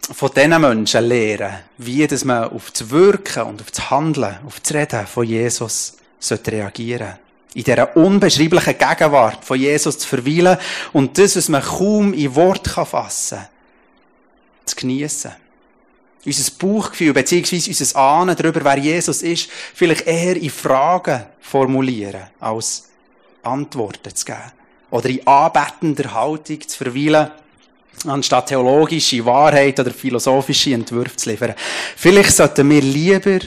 von 0.00 0.30
diesen 0.36 0.60
Menschen 0.60 1.02
lernen, 1.02 1.56
wie 1.78 2.06
dass 2.06 2.22
man 2.22 2.44
auf 2.44 2.70
das 2.72 2.90
Wirken 2.90 3.44
und 3.44 3.62
auf 3.62 3.70
das 3.70 3.90
Handeln, 3.90 4.36
auf 4.46 4.60
das 4.60 4.74
Reden 4.74 5.06
von 5.06 5.24
Jesus 5.24 5.96
reagieren 6.30 7.06
sollte. 7.06 7.18
In 7.54 7.64
dieser 7.64 7.96
unbeschreiblichen 7.96 8.76
Gegenwart 8.76 9.42
von 9.46 9.58
Jesus 9.58 9.98
zu 9.98 10.06
verweilen 10.06 10.58
und 10.92 11.16
das, 11.16 11.36
was 11.36 11.48
man 11.48 11.62
kaum 11.62 12.12
in 12.12 12.34
Wort 12.34 12.68
fassen 12.68 13.38
kann, 13.38 13.48
zu 14.66 14.76
geniessen. 14.76 15.32
Unser 16.26 16.52
Bauchgefühl 16.58 17.14
bzw. 17.14 17.66
unser 17.66 17.96
Ahnen 17.96 18.36
darüber, 18.36 18.62
wer 18.62 18.76
Jesus 18.76 19.22
ist, 19.22 19.48
vielleicht 19.72 20.06
eher 20.06 20.36
in 20.36 20.50
Fragen 20.50 21.24
formulieren, 21.40 22.24
als 22.40 22.90
Antworten 23.42 24.14
zu 24.14 24.26
geben. 24.26 24.57
Oder 24.90 25.08
in 25.10 25.26
anbetender 25.26 26.14
Haltung 26.14 26.60
zu 26.66 26.84
verweilen, 26.84 27.30
anstatt 28.06 28.48
theologische 28.48 29.24
Wahrheit 29.24 29.78
oder 29.80 29.90
philosophische 29.90 30.74
Entwürfe 30.74 31.16
zu 31.16 31.30
liefern. 31.30 31.54
Vielleicht 31.96 32.34
sollten 32.34 32.68
wir 32.70 32.80
lieber 32.80 33.40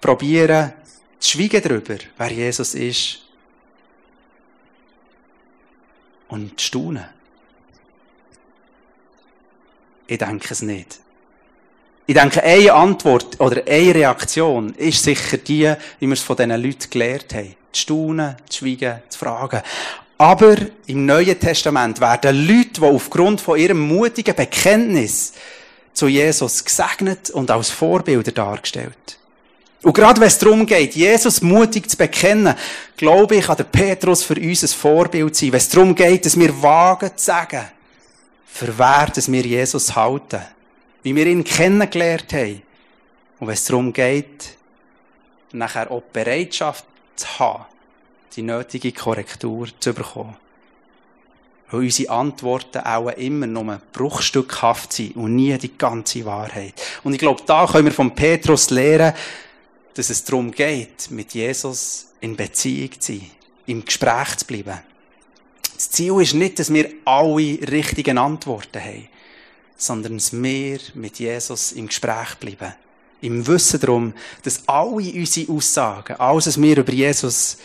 probieren, 0.00 0.72
zu 1.18 1.30
schweigen 1.30 1.62
darüber, 1.62 1.96
wer 2.16 2.32
Jesus 2.32 2.74
ist. 2.74 3.20
Und 6.28 6.60
staunen. 6.60 7.04
Ich 10.06 10.18
denke 10.18 10.48
es 10.50 10.62
nicht. 10.62 11.00
Ich 12.06 12.14
denke, 12.14 12.42
eine 12.42 12.72
Antwort 12.72 13.38
oder 13.38 13.62
eine 13.66 13.94
Reaktion 13.94 14.74
ist 14.74 15.04
sicher 15.04 15.36
die, 15.36 15.72
wie 16.00 16.06
wir 16.06 16.14
es 16.14 16.22
von 16.22 16.36
diesen 16.36 16.60
Leuten 16.60 16.90
gelernt 16.90 17.32
haben. 17.34 17.54
Zu 17.70 17.80
staunen, 17.82 18.36
zu 18.48 18.58
schweigen, 18.58 19.02
zu 19.08 19.18
fragen. 19.18 19.62
Aber 20.20 20.54
im 20.86 21.06
Neuen 21.06 21.40
Testament 21.40 21.98
werden 21.98 22.46
Leute, 22.46 22.82
die 22.82 22.82
aufgrund 22.82 23.40
von 23.40 23.58
ihrem 23.58 23.80
mutigen 23.80 24.36
Bekenntnis 24.36 25.32
zu 25.94 26.08
Jesus 26.08 26.62
gesegnet 26.62 27.30
und 27.30 27.50
als 27.50 27.70
Vorbilder 27.70 28.30
dargestellt. 28.30 29.18
Und 29.80 29.94
gerade 29.94 30.20
wenn 30.20 30.28
es 30.28 30.36
darum 30.36 30.66
geht, 30.66 30.94
Jesus 30.94 31.40
mutig 31.40 31.88
zu 31.88 31.96
bekennen, 31.96 32.54
glaube 32.98 33.36
ich, 33.36 33.46
kann 33.46 33.56
der 33.56 33.64
Petrus 33.64 34.22
für 34.22 34.34
uns 34.34 34.62
ein 34.62 34.68
Vorbild 34.68 35.34
sein. 35.34 35.52
Wenn 35.52 35.56
es 35.56 35.70
darum 35.70 35.94
geht, 35.94 36.26
dass 36.26 36.38
wir 36.38 36.62
wagen 36.62 37.12
zu 37.16 37.24
sagen, 37.24 37.64
für 38.44 38.76
wer 38.76 39.06
dass 39.06 39.32
wir 39.32 39.40
Jesus 39.40 39.96
halten, 39.96 40.42
wie 41.02 41.16
wir 41.16 41.24
ihn 41.24 41.44
kennengelernt 41.44 42.30
haben. 42.34 42.60
Und 43.38 43.46
wenn 43.46 43.54
es 43.54 43.64
darum 43.64 43.90
geht, 43.90 44.50
nachher 45.52 45.90
auch 45.90 46.02
Bereitschaft 46.12 46.84
zu 47.16 47.38
haben, 47.38 47.64
die 48.34 48.42
nötige 48.42 48.92
Korrektur 48.92 49.68
zu 49.78 49.92
bekommen. 49.92 50.36
Weil 51.70 51.80
unsere 51.80 52.10
Antworten 52.10 52.78
auch 52.78 53.10
immer 53.10 53.46
nur 53.46 53.80
bruchstückhaft 53.92 54.92
sind 54.92 55.16
und 55.16 55.36
nie 55.36 55.56
die 55.58 55.76
ganze 55.76 56.24
Wahrheit. 56.24 56.74
Und 57.04 57.12
ich 57.12 57.18
glaube, 57.18 57.42
da 57.46 57.66
können 57.66 57.86
wir 57.86 57.92
von 57.92 58.14
Petrus 58.14 58.70
lernen, 58.70 59.14
dass 59.94 60.10
es 60.10 60.24
darum 60.24 60.50
geht, 60.50 61.10
mit 61.10 61.34
Jesus 61.34 62.08
in 62.20 62.36
Beziehung 62.36 62.92
zu 63.00 63.12
sein, 63.12 63.30
im 63.66 63.84
Gespräch 63.84 64.36
zu 64.36 64.46
bleiben. 64.46 64.80
Das 65.74 65.90
Ziel 65.90 66.20
ist 66.20 66.34
nicht, 66.34 66.58
dass 66.58 66.72
wir 66.72 66.90
alle 67.04 67.58
richtigen 67.70 68.18
Antworten 68.18 68.82
haben, 68.82 69.08
sondern 69.76 70.14
dass 70.14 70.32
wir 70.32 70.78
mit 70.94 71.18
Jesus 71.18 71.72
im 71.72 71.86
Gespräch 71.86 72.34
bleiben. 72.38 72.74
Im 73.22 73.46
Wissen 73.46 73.80
darum, 73.80 74.14
dass 74.42 74.66
alle 74.68 75.12
unsere 75.12 75.52
Aussagen, 75.52 76.16
alles, 76.16 76.46
was 76.46 76.60
wir 76.60 76.76
über 76.76 76.92
Jesus 76.92 77.58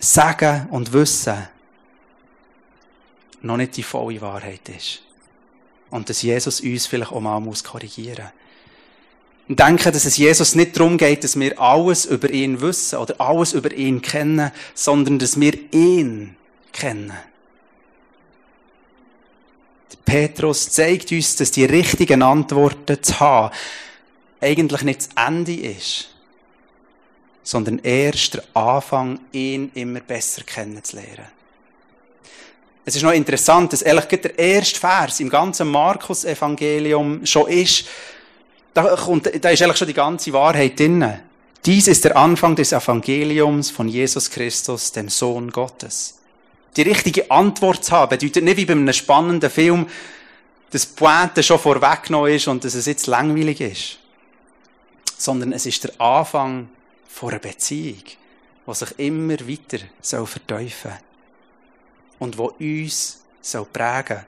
sagen 0.00 0.66
und 0.70 0.92
wissen, 0.92 1.48
noch 3.42 3.56
nicht 3.56 3.76
die 3.76 3.82
volle 3.82 4.20
Wahrheit 4.20 4.68
ist. 4.68 5.02
Und 5.90 6.08
dass 6.08 6.22
Jesus 6.22 6.60
uns 6.60 6.86
vielleicht 6.86 7.12
auch 7.12 7.20
mal 7.20 7.40
muss 7.40 7.62
korrigieren 7.62 8.24
muss. 8.24 8.32
Und 9.48 9.58
denke, 9.58 9.90
dass 9.90 10.04
es 10.04 10.16
Jesus 10.16 10.54
nicht 10.54 10.76
darum 10.76 10.96
geht, 10.96 11.24
dass 11.24 11.38
wir 11.38 11.60
alles 11.60 12.04
über 12.06 12.30
ihn 12.30 12.60
wissen 12.60 12.98
oder 12.98 13.20
alles 13.20 13.52
über 13.52 13.72
ihn 13.72 14.00
kennen, 14.00 14.52
sondern 14.74 15.18
dass 15.18 15.40
wir 15.40 15.58
ihn 15.72 16.36
kennen. 16.72 17.12
Petrus 20.04 20.70
zeigt 20.70 21.12
uns, 21.12 21.36
dass 21.36 21.50
die 21.50 21.64
richtigen 21.64 22.22
Antworten 22.22 23.02
zu 23.02 23.20
haben 23.20 23.54
eigentlich 24.40 24.82
nicht 24.82 25.00
das 25.00 25.26
Ende 25.26 25.54
ist, 25.54 26.08
sondern 27.42 27.78
erst 27.80 28.34
der 28.34 28.44
Anfang, 28.54 29.20
ihn 29.32 29.70
immer 29.74 30.00
besser 30.00 30.42
kennenzulernen. 30.42 31.26
Es 32.84 32.96
ist 32.96 33.02
noch 33.02 33.12
interessant, 33.12 33.72
dass 33.72 33.84
gesagt 33.84 34.24
der 34.24 34.38
erste 34.38 34.80
Vers 34.80 35.20
im 35.20 35.28
ganzen 35.28 35.68
Markus-Evangelium 35.68 37.24
schon 37.24 37.48
ist, 37.48 37.86
da, 38.74 38.96
kommt, 38.96 39.30
da 39.42 39.50
ist 39.50 39.62
eigentlich 39.62 39.76
schon 39.76 39.88
die 39.88 39.94
ganze 39.94 40.32
Wahrheit 40.32 40.78
drin. 40.78 41.04
Dies 41.64 41.88
ist 41.88 42.04
der 42.04 42.16
Anfang 42.16 42.56
des 42.56 42.72
Evangeliums 42.72 43.70
von 43.70 43.88
Jesus 43.88 44.30
Christus, 44.30 44.92
dem 44.92 45.08
Sohn 45.08 45.50
Gottes. 45.50 46.18
Die 46.76 46.82
richtige 46.82 47.30
Antwort 47.30 47.84
zu 47.84 47.92
haben, 47.92 48.10
bedeutet 48.10 48.44
nicht 48.44 48.56
wie 48.56 48.64
bei 48.64 48.72
einem 48.72 48.92
spannenden 48.92 49.50
Film, 49.50 49.86
dass 50.70 50.88
die 50.88 50.94
Pointe 50.94 51.42
schon 51.42 51.58
vorweggenommen 51.58 52.32
ist 52.32 52.48
und 52.48 52.64
dass 52.64 52.74
es 52.74 52.86
jetzt 52.86 53.08
langweilig 53.08 53.60
ist. 53.60 53.98
Sondern 55.18 55.52
es 55.52 55.66
ist 55.66 55.84
der 55.84 56.00
Anfang 56.00 56.68
von 57.12 57.30
einer 57.30 57.38
Beziehung, 57.38 58.02
die 58.66 58.74
sich 58.74 58.98
immer 58.98 59.34
weiter 59.40 59.78
soll 60.00 60.28
und 62.18 62.38
wo 62.38 62.46
uns 62.58 63.20
soll 63.40 63.66
prägen. 63.66 64.26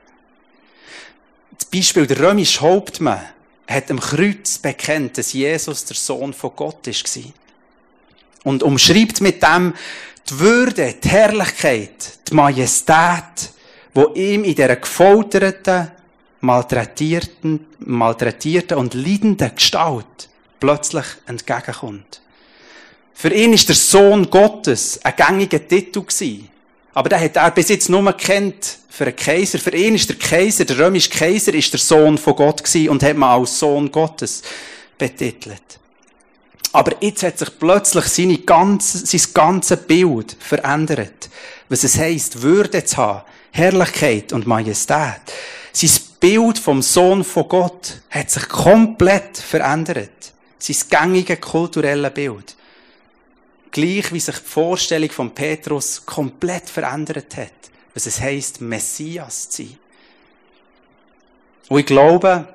Das 1.57 1.67
Beispiel 1.67 2.07
der 2.07 2.19
römische 2.19 2.61
Hauptmann 2.61 3.21
hat 3.69 3.91
am 3.91 4.01
Kreuz 4.01 4.59
bekennt, 4.59 5.19
dass 5.19 5.33
Jesus 5.33 5.85
der 5.85 5.97
Sohn 5.97 6.33
von 6.33 6.53
Gott 6.57 6.87
war. 6.87 7.33
Und 8.45 8.63
umschreibt 8.63 9.21
mit 9.21 9.43
dem 9.43 9.75
die 10.29 10.39
Würde, 10.39 10.95
die 10.95 11.09
Herrlichkeit, 11.09 12.19
die 12.29 12.35
Majestät, 12.35 13.53
wo 13.95 14.09
ihm 14.15 14.45
in 14.45 14.55
dieser 14.55 14.77
gefolterten, 14.77 15.91
malträtierten, 16.41 17.67
malträtierten 17.79 18.77
und 18.79 18.95
leidenden 18.95 19.55
Gestalt 19.55 20.29
plötzlich 20.59 21.07
entgegenkommt. 21.27 22.22
Für 23.15 23.33
ihn 23.33 23.53
ist 23.53 23.69
der 23.69 23.77
Sohn 23.77 24.31
Gottes 24.31 25.01
ein 25.03 25.15
gängiger 25.17 25.67
Titel 25.67 26.01
gewesen. 26.01 26.49
Aber 26.95 27.09
den 27.09 27.21
hat 27.21 27.37
er 27.37 27.51
bis 27.51 27.69
jetzt 27.69 27.89
nur 27.89 28.13
kennt 28.15 28.79
für 28.89 29.05
einen 29.05 29.17
Kaiser. 29.17 29.59
Für 29.59 29.75
ihn 29.75 29.95
ist 29.95 30.09
der 30.09 30.17
Kaiser, 30.17 30.65
der 30.65 30.79
römische 30.79 31.11
Kaiser, 31.11 31.55
ist 31.55 31.73
der 31.73 31.81
Sohn 31.81 32.19
von 32.19 32.37
Gott 32.37 32.63
gewesen 32.63 32.91
und 32.91 33.03
hat 33.03 33.17
man 33.17 33.41
als 33.41 33.59
Sohn 33.59 33.91
Gottes 33.91 34.43
betitelt. 34.99 35.81
Aber 36.73 36.97
jetzt 37.01 37.23
hat 37.23 37.39
sich 37.39 37.59
plötzlich 37.59 38.07
seine 38.07 38.39
ganze, 38.39 39.07
sein 39.07 39.35
ganzes 39.35 39.87
Bild 39.87 40.37
verändert. 40.39 41.29
Was 41.69 41.85
es 41.85 41.99
heisst, 41.99 42.43
Würde 42.43 42.85
zu 42.85 42.97
haben, 42.97 43.23
Herrlichkeit 43.51 44.33
und 44.33 44.47
Majestät. 44.47 45.21
Sein 45.73 45.91
Bild 46.21 46.59
vom 46.59 46.83
Sohn 46.83 47.25
von 47.25 47.49
Gott 47.49 48.01
hat 48.11 48.31
sich 48.31 48.49
komplett 48.49 49.39
verändert. 49.39 50.33
Sein 50.59 50.77
gängige 50.89 51.37
kulturelle 51.37 52.11
Bild. 52.11 52.57
Gleich 53.73 54.13
wie 54.13 54.21
sich 54.21 54.37
die 54.37 54.49
Vorstellung 54.49 55.11
von 55.11 55.35
Petrus 55.35 56.07
komplett 56.07 56.69
verändert 56.69 57.37
hat. 57.37 57.53
Was 57.95 58.07
es 58.07 58.21
heisst, 58.21 58.61
Messias 58.61 59.51
zu 59.51 59.65
sein. 59.65 59.79
Und 61.69 61.81
ich 61.81 61.87
glaube, 61.87 62.49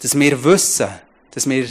dass 0.00 0.18
wir 0.18 0.44
wissen, 0.44 0.88
dass 1.30 1.48
wir 1.48 1.66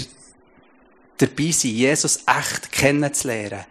dabei 1.17 1.51
sind, 1.51 1.71
Jesus 1.71 2.23
echt 2.25 2.71
kennenzulernen, 2.71 3.65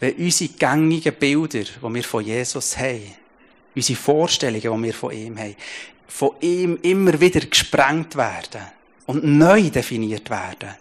wenn 0.00 0.14
unsere 0.14 0.50
gängigen 0.50 1.14
Bilder, 1.14 1.64
die 1.64 1.94
wir 1.94 2.04
von 2.04 2.24
Jesus 2.24 2.76
haben, 2.76 3.14
unsere 3.74 3.98
Vorstellungen, 3.98 4.82
die 4.82 4.86
wir 4.86 4.94
von 4.94 5.12
ihm 5.12 5.38
haben, 5.38 5.56
von 6.08 6.30
ihm 6.40 6.78
immer 6.82 7.18
wieder 7.20 7.40
gesprengt 7.40 8.16
werden 8.16 8.62
und 9.06 9.24
neu 9.24 9.70
definiert 9.70 10.30
werden. 10.30 10.74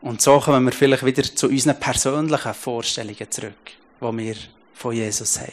Und 0.00 0.22
so 0.22 0.38
kommen 0.38 0.64
wir 0.64 0.72
vielleicht 0.72 1.04
wieder 1.04 1.22
zu 1.22 1.48
unseren 1.48 1.80
persönlichen 1.80 2.54
Vorstellungen 2.54 3.30
zurück, 3.30 3.72
die 4.00 4.18
wir 4.18 4.36
von 4.74 4.94
Jesus 4.94 5.40
haben. 5.40 5.52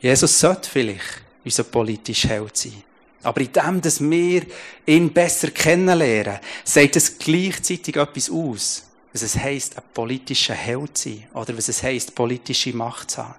Jesus 0.00 0.38
sollte 0.38 0.70
vielleicht 0.70 1.22
unser 1.44 1.64
politischer 1.64 2.28
Held 2.28 2.56
sein. 2.56 2.82
Aber 3.22 3.40
in 3.40 3.52
dem, 3.52 3.80
dass 3.80 4.00
wir 4.00 4.46
ihn 4.86 5.12
besser 5.12 5.50
kennenlernen, 5.50 6.38
sagt 6.64 6.96
es 6.96 7.18
gleichzeitig 7.18 7.96
etwas 7.96 8.30
aus. 8.30 8.84
Was 9.12 9.22
es 9.22 9.36
heisst, 9.36 9.76
ein 9.76 9.82
politischer 9.92 10.54
Held 10.54 10.96
zu 10.96 11.08
sein. 11.08 11.26
Oder 11.34 11.56
was 11.56 11.68
es 11.68 11.82
heisst, 11.82 12.14
politische 12.14 12.74
Macht 12.76 13.10
zu 13.10 13.24
haben. 13.24 13.34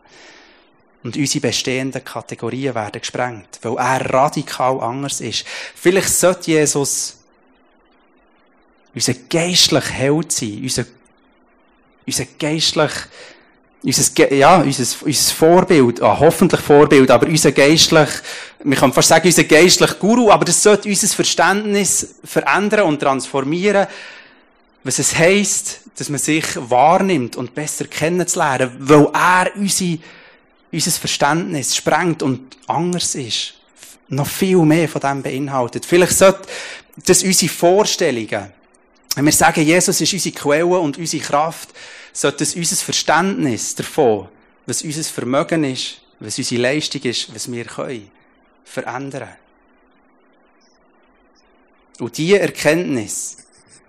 Und 1.04 1.16
unsere 1.16 1.48
bestehenden 1.48 2.04
Kategorien 2.04 2.76
werden 2.76 3.00
gesprengt, 3.00 3.60
weil 3.62 3.78
er 3.78 4.14
radikal 4.14 4.82
anders 4.82 5.22
ist. 5.22 5.46
Vielleicht 5.76 6.10
sollte 6.10 6.52
Jesus 6.52 7.19
unser 8.94 9.14
geistlich 9.30 9.90
Held 9.92 10.32
sein, 10.32 10.60
unser, 10.62 10.86
unser 12.06 12.26
geistlich, 12.38 12.92
unser, 13.84 14.34
ja, 14.34 14.58
unser, 14.62 15.06
unser 15.06 15.34
Vorbild, 15.34 16.02
ah, 16.02 16.18
hoffentlich 16.20 16.62
Vorbild, 16.62 17.10
aber 17.12 17.28
unser 17.28 17.52
geistlich, 17.52 18.10
man 18.64 18.78
kann 18.78 18.94
fast 18.94 19.10
sagen, 19.10 19.28
unser 19.28 19.44
geistlich 19.44 20.00
Guru, 20.00 20.32
aber 20.32 20.46
das 20.46 20.62
sollte 20.62 20.90
unser 20.90 21.08
Verständnis 21.08 22.16
verändern 22.24 22.88
und 22.88 23.00
transformieren, 23.00 23.88
was 24.84 25.00
es 25.00 25.16
heisst, 25.16 25.82
dass 25.96 26.10
man 26.10 26.20
sich 26.20 26.46
wahrnimmt 26.56 27.36
und 27.36 27.54
besser 27.54 27.86
kennenzulernen, 27.86 28.72
weil 28.80 29.08
er 29.14 29.52
unsere, 29.56 30.00
unser 30.72 30.92
Verständnis 30.92 31.76
sprengt 31.76 32.24
und 32.24 32.58
anders 32.68 33.16
ist. 33.16 33.54
Noch 34.08 34.28
viel 34.28 34.58
mehr 34.58 34.90
von 34.90 35.02
dem 35.02 35.22
beinhaltet. 35.22 35.86
Vielleicht 35.86 36.18
sollte 36.18 36.48
das 37.06 37.24
unsere 37.24 37.52
Vorstellungen, 37.52 38.52
wenn 39.20 39.26
wir 39.26 39.34
sagen, 39.34 39.66
Jesus 39.66 40.00
ist 40.00 40.14
unsere 40.14 40.34
Quelle 40.34 40.66
und 40.66 40.98
unsere 40.98 41.22
Kraft, 41.22 41.72
sollte 42.14 42.46
es 42.46 42.56
unser 42.56 42.78
Verständnis 42.78 43.76
davon, 43.76 44.30
was 44.66 44.82
unser 44.82 45.04
Vermögen 45.04 45.66
ist, 45.66 46.00
was 46.22 46.38
unsere 46.38 46.62
Leistung 46.62 47.02
ist, 47.02 47.36
was 47.36 47.52
wir 47.52 47.66
können, 47.66 48.10
verändern. 48.64 49.28
Und 52.00 52.18
diese 52.18 52.40
Erkenntnis, 52.40 53.36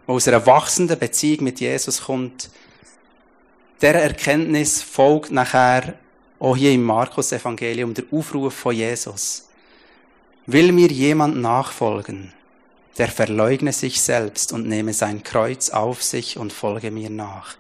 die 0.04 0.10
aus 0.10 0.26
einer 0.26 0.44
wachsenden 0.46 0.98
Beziehung 0.98 1.44
mit 1.44 1.60
Jesus 1.60 2.02
kommt, 2.02 2.50
dieser 3.80 3.94
Erkenntnis 3.94 4.82
folgt 4.82 5.30
nachher 5.30 5.94
auch 6.40 6.56
hier 6.56 6.72
im 6.72 6.82
Markus-Evangelium 6.82 7.94
der 7.94 8.06
Aufruf 8.10 8.52
von 8.52 8.74
Jesus. 8.74 9.48
Will 10.46 10.72
mir 10.72 10.88
jemand 10.88 11.36
nachfolgen, 11.36 12.32
der 12.98 13.08
verleugne 13.08 13.72
sich 13.72 14.00
selbst 14.00 14.52
und 14.52 14.66
nehme 14.66 14.92
sein 14.92 15.22
Kreuz 15.22 15.70
auf 15.70 16.02
sich 16.02 16.36
und 16.36 16.52
folge 16.52 16.90
mir 16.90 17.10
nach. 17.10 17.56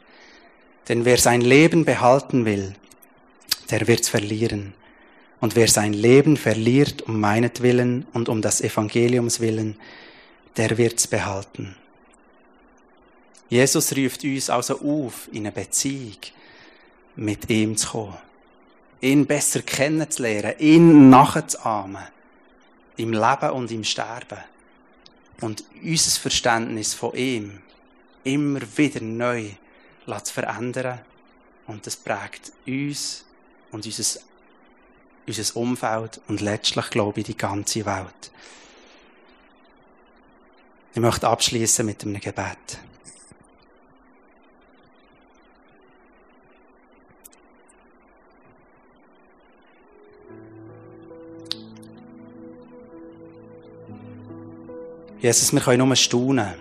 Denn 0.88 1.04
wer 1.04 1.18
sein 1.18 1.40
Leben 1.40 1.84
behalten 1.84 2.44
will, 2.44 2.74
der 3.70 3.86
wird's 3.86 4.08
verlieren. 4.08 4.74
Und 5.40 5.56
wer 5.56 5.68
sein 5.68 5.92
Leben 5.92 6.36
verliert 6.36 7.02
um 7.02 7.20
meinetwillen 7.20 8.06
und 8.12 8.28
um 8.28 8.42
das 8.42 8.60
Evangeliums 8.60 9.40
willen, 9.40 9.76
der 10.56 10.76
wird's 10.76 11.06
behalten. 11.06 11.76
Jesus 13.48 13.96
ruft 13.96 14.24
uns 14.24 14.50
also 14.50 14.80
auf, 14.80 15.28
in 15.32 15.46
eine 15.46 15.52
Beziehung 15.52 16.18
mit 17.16 17.48
ihm 17.48 17.76
zu 17.76 17.88
kommen. 17.88 18.18
Ihn 19.00 19.26
besser 19.26 19.62
kennenzulernen, 19.62 20.54
ihn 20.58 21.08
nachzuahmen. 21.08 22.02
Im 22.96 23.12
Leben 23.12 23.50
und 23.52 23.70
im 23.70 23.82
Sterben 23.82 24.38
und 25.40 25.64
unser 25.82 26.20
Verständnis 26.20 26.94
von 26.94 27.14
ihm 27.14 27.60
immer 28.24 28.60
wieder 28.76 29.00
neu 29.00 29.50
verändern. 30.24 31.00
Und 31.66 31.86
das 31.86 31.96
prägt 31.96 32.52
uns 32.66 33.24
und 33.70 33.86
unser, 33.86 34.20
unser 35.26 35.56
Umfeld 35.56 36.20
und 36.28 36.40
letztlich, 36.40 36.90
glaube 36.90 37.20
ich, 37.20 37.26
die 37.26 37.36
ganze 37.36 37.86
Welt. 37.86 38.32
Ich 40.92 41.00
möchte 41.00 41.28
abschließen 41.28 41.86
mit 41.86 42.02
einem 42.02 42.20
Gebet. 42.20 42.80
Jesus, 55.20 55.52
wir 55.52 55.60
können 55.60 55.86
nur 55.86 55.96
staunen 55.96 56.54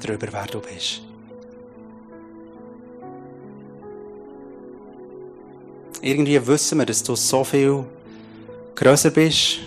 darüber, 0.00 0.28
wer 0.30 0.46
du 0.46 0.60
bist. 0.60 1.02
Irgendwie 6.00 6.46
wissen 6.46 6.78
wir, 6.78 6.86
dass 6.86 7.02
du 7.02 7.16
so 7.16 7.42
viel 7.42 7.84
größer 8.76 9.10
bist, 9.10 9.58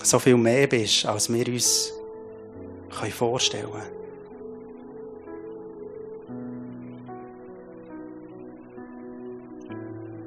so 0.00 0.20
viel 0.20 0.36
mehr 0.36 0.68
bist, 0.68 1.04
als 1.06 1.32
wir 1.32 1.46
uns 1.48 1.92
vorstellen 3.10 3.66
können. 3.72 3.96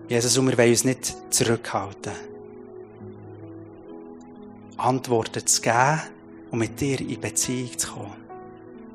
Jesus, 0.10 0.38
und 0.38 0.50
wir 0.50 0.58
wollen 0.58 0.72
uns 0.72 0.84
nicht 0.84 1.16
zurückhalten. 1.30 2.12
Antworten 4.80 5.46
zu 5.46 5.62
geben 5.62 6.02
und 6.52 6.60
mit 6.60 6.80
dir 6.80 7.00
in 7.00 7.20
Beziehung 7.20 7.78
zu 7.78 7.92
kommen. 7.92 8.14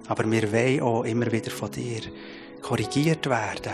Aber 0.08 0.30
wir 0.30 0.52
wollen 0.52 0.80
auch 0.80 1.04
immer 1.04 1.30
wieder 1.30 1.50
von 1.50 1.70
dir 1.70 2.00
korrigiert 2.60 3.26
werden 3.26 3.72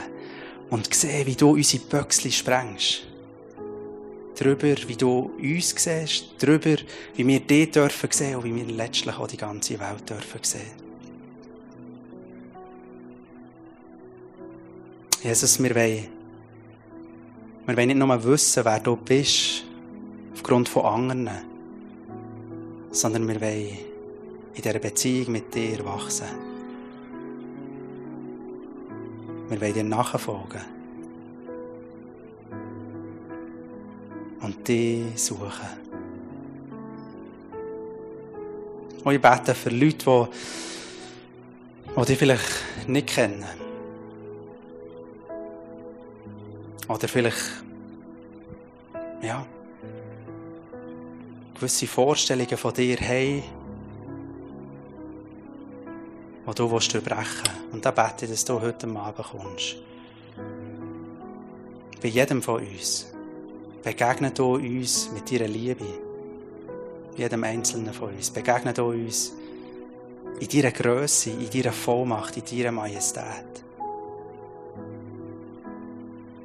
und 0.70 0.92
sehen, 0.92 1.26
wie 1.26 1.34
du 1.34 1.50
unsere 1.50 1.84
Böckchen 1.84 2.32
sprengst. 2.32 3.06
Darüber, 4.38 4.74
wie 4.86 4.96
du 4.96 5.32
uns 5.38 5.74
siehst, 5.76 6.34
darüber, 6.38 6.76
wie 7.14 7.26
wir 7.26 7.40
dich 7.40 7.70
dürfen 7.72 8.10
sehen 8.10 8.36
und 8.36 8.44
wie 8.44 8.54
wir 8.54 8.64
letztlich 8.74 9.16
auch 9.16 9.26
die 9.26 9.36
ganze 9.36 9.78
Welt 9.78 10.08
dürfen 10.08 10.40
sehen. 10.42 10.90
Jesus, 15.22 15.62
wir 15.62 15.74
wollen, 15.74 16.06
wir 17.66 17.76
wollen 17.76 17.88
nicht 17.88 17.98
nur 17.98 18.24
wissen, 18.24 18.64
wer 18.64 18.80
du 18.80 18.96
bist, 18.96 19.64
aufgrund 20.32 20.68
von 20.70 20.86
anderen, 20.86 21.49
sondern 22.90 23.28
wir 23.28 23.40
wollen 23.40 23.78
in 24.54 24.62
dieser 24.62 24.78
Beziehung 24.78 25.32
mit 25.32 25.54
dir 25.54 25.84
wachsen. 25.84 26.26
Wir 29.48 29.60
wollen 29.60 29.74
dir 29.74 29.84
nachfolgen. 29.84 30.60
Und 34.42 34.66
dich 34.66 35.04
suchen. 35.16 35.90
Und 39.04 39.14
ich 39.14 39.20
bete 39.20 39.54
für 39.54 39.70
Leute, 39.70 40.28
die, 41.86 42.00
die 42.00 42.06
dich 42.06 42.18
vielleicht 42.18 42.88
nicht 42.88 43.08
kennen. 43.08 43.44
Oder 46.88 47.08
vielleicht, 47.08 47.62
gewisse 51.60 51.86
Vorstellungen 51.86 52.56
von 52.56 52.72
dir 52.72 52.96
haben, 52.96 53.42
die 56.46 56.54
du 56.54 56.70
willst 56.70 56.94
durchbrechen 56.94 57.50
Und 57.72 57.84
da 57.84 57.90
bete 57.90 58.24
ich, 58.24 58.30
dass 58.30 58.46
du 58.46 58.58
heute 58.58 58.88
Abend 58.88 59.26
kommst. 59.30 59.76
Bei 62.00 62.08
jedem 62.08 62.40
von 62.40 62.62
uns. 62.62 63.12
Begegne 63.82 64.30
du 64.30 64.54
uns 64.54 65.10
mit 65.12 65.30
deiner 65.30 65.48
Liebe. 65.48 65.84
Bei 67.12 67.24
jedem 67.24 67.44
Einzelnen 67.44 67.92
von 67.92 68.08
uns. 68.14 68.30
Begegne 68.30 68.72
du 68.72 68.84
uns 68.86 69.34
in 70.40 70.48
deiner 70.48 70.72
Größe, 70.72 71.30
in 71.30 71.50
deiner 71.50 71.72
Vollmacht, 71.72 72.38
in 72.38 72.58
deiner 72.58 72.72
Majestät. 72.72 73.64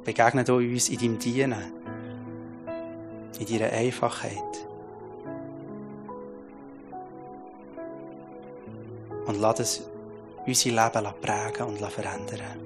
Begegne 0.04 0.44
du 0.44 0.56
uns 0.56 0.90
in 0.90 0.98
deinem 0.98 1.18
Dienen, 1.18 1.72
in 3.40 3.46
deiner 3.46 3.72
Einfachheit. 3.72 4.65
Und 9.36 9.42
lass 9.42 9.60
es 9.60 9.82
unser 10.46 10.70
Leben 10.70 11.12
prägen 11.20 11.66
und 11.66 11.78
verändern. 11.92 12.58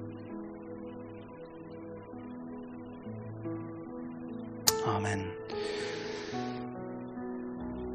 Amen. 4.85 5.40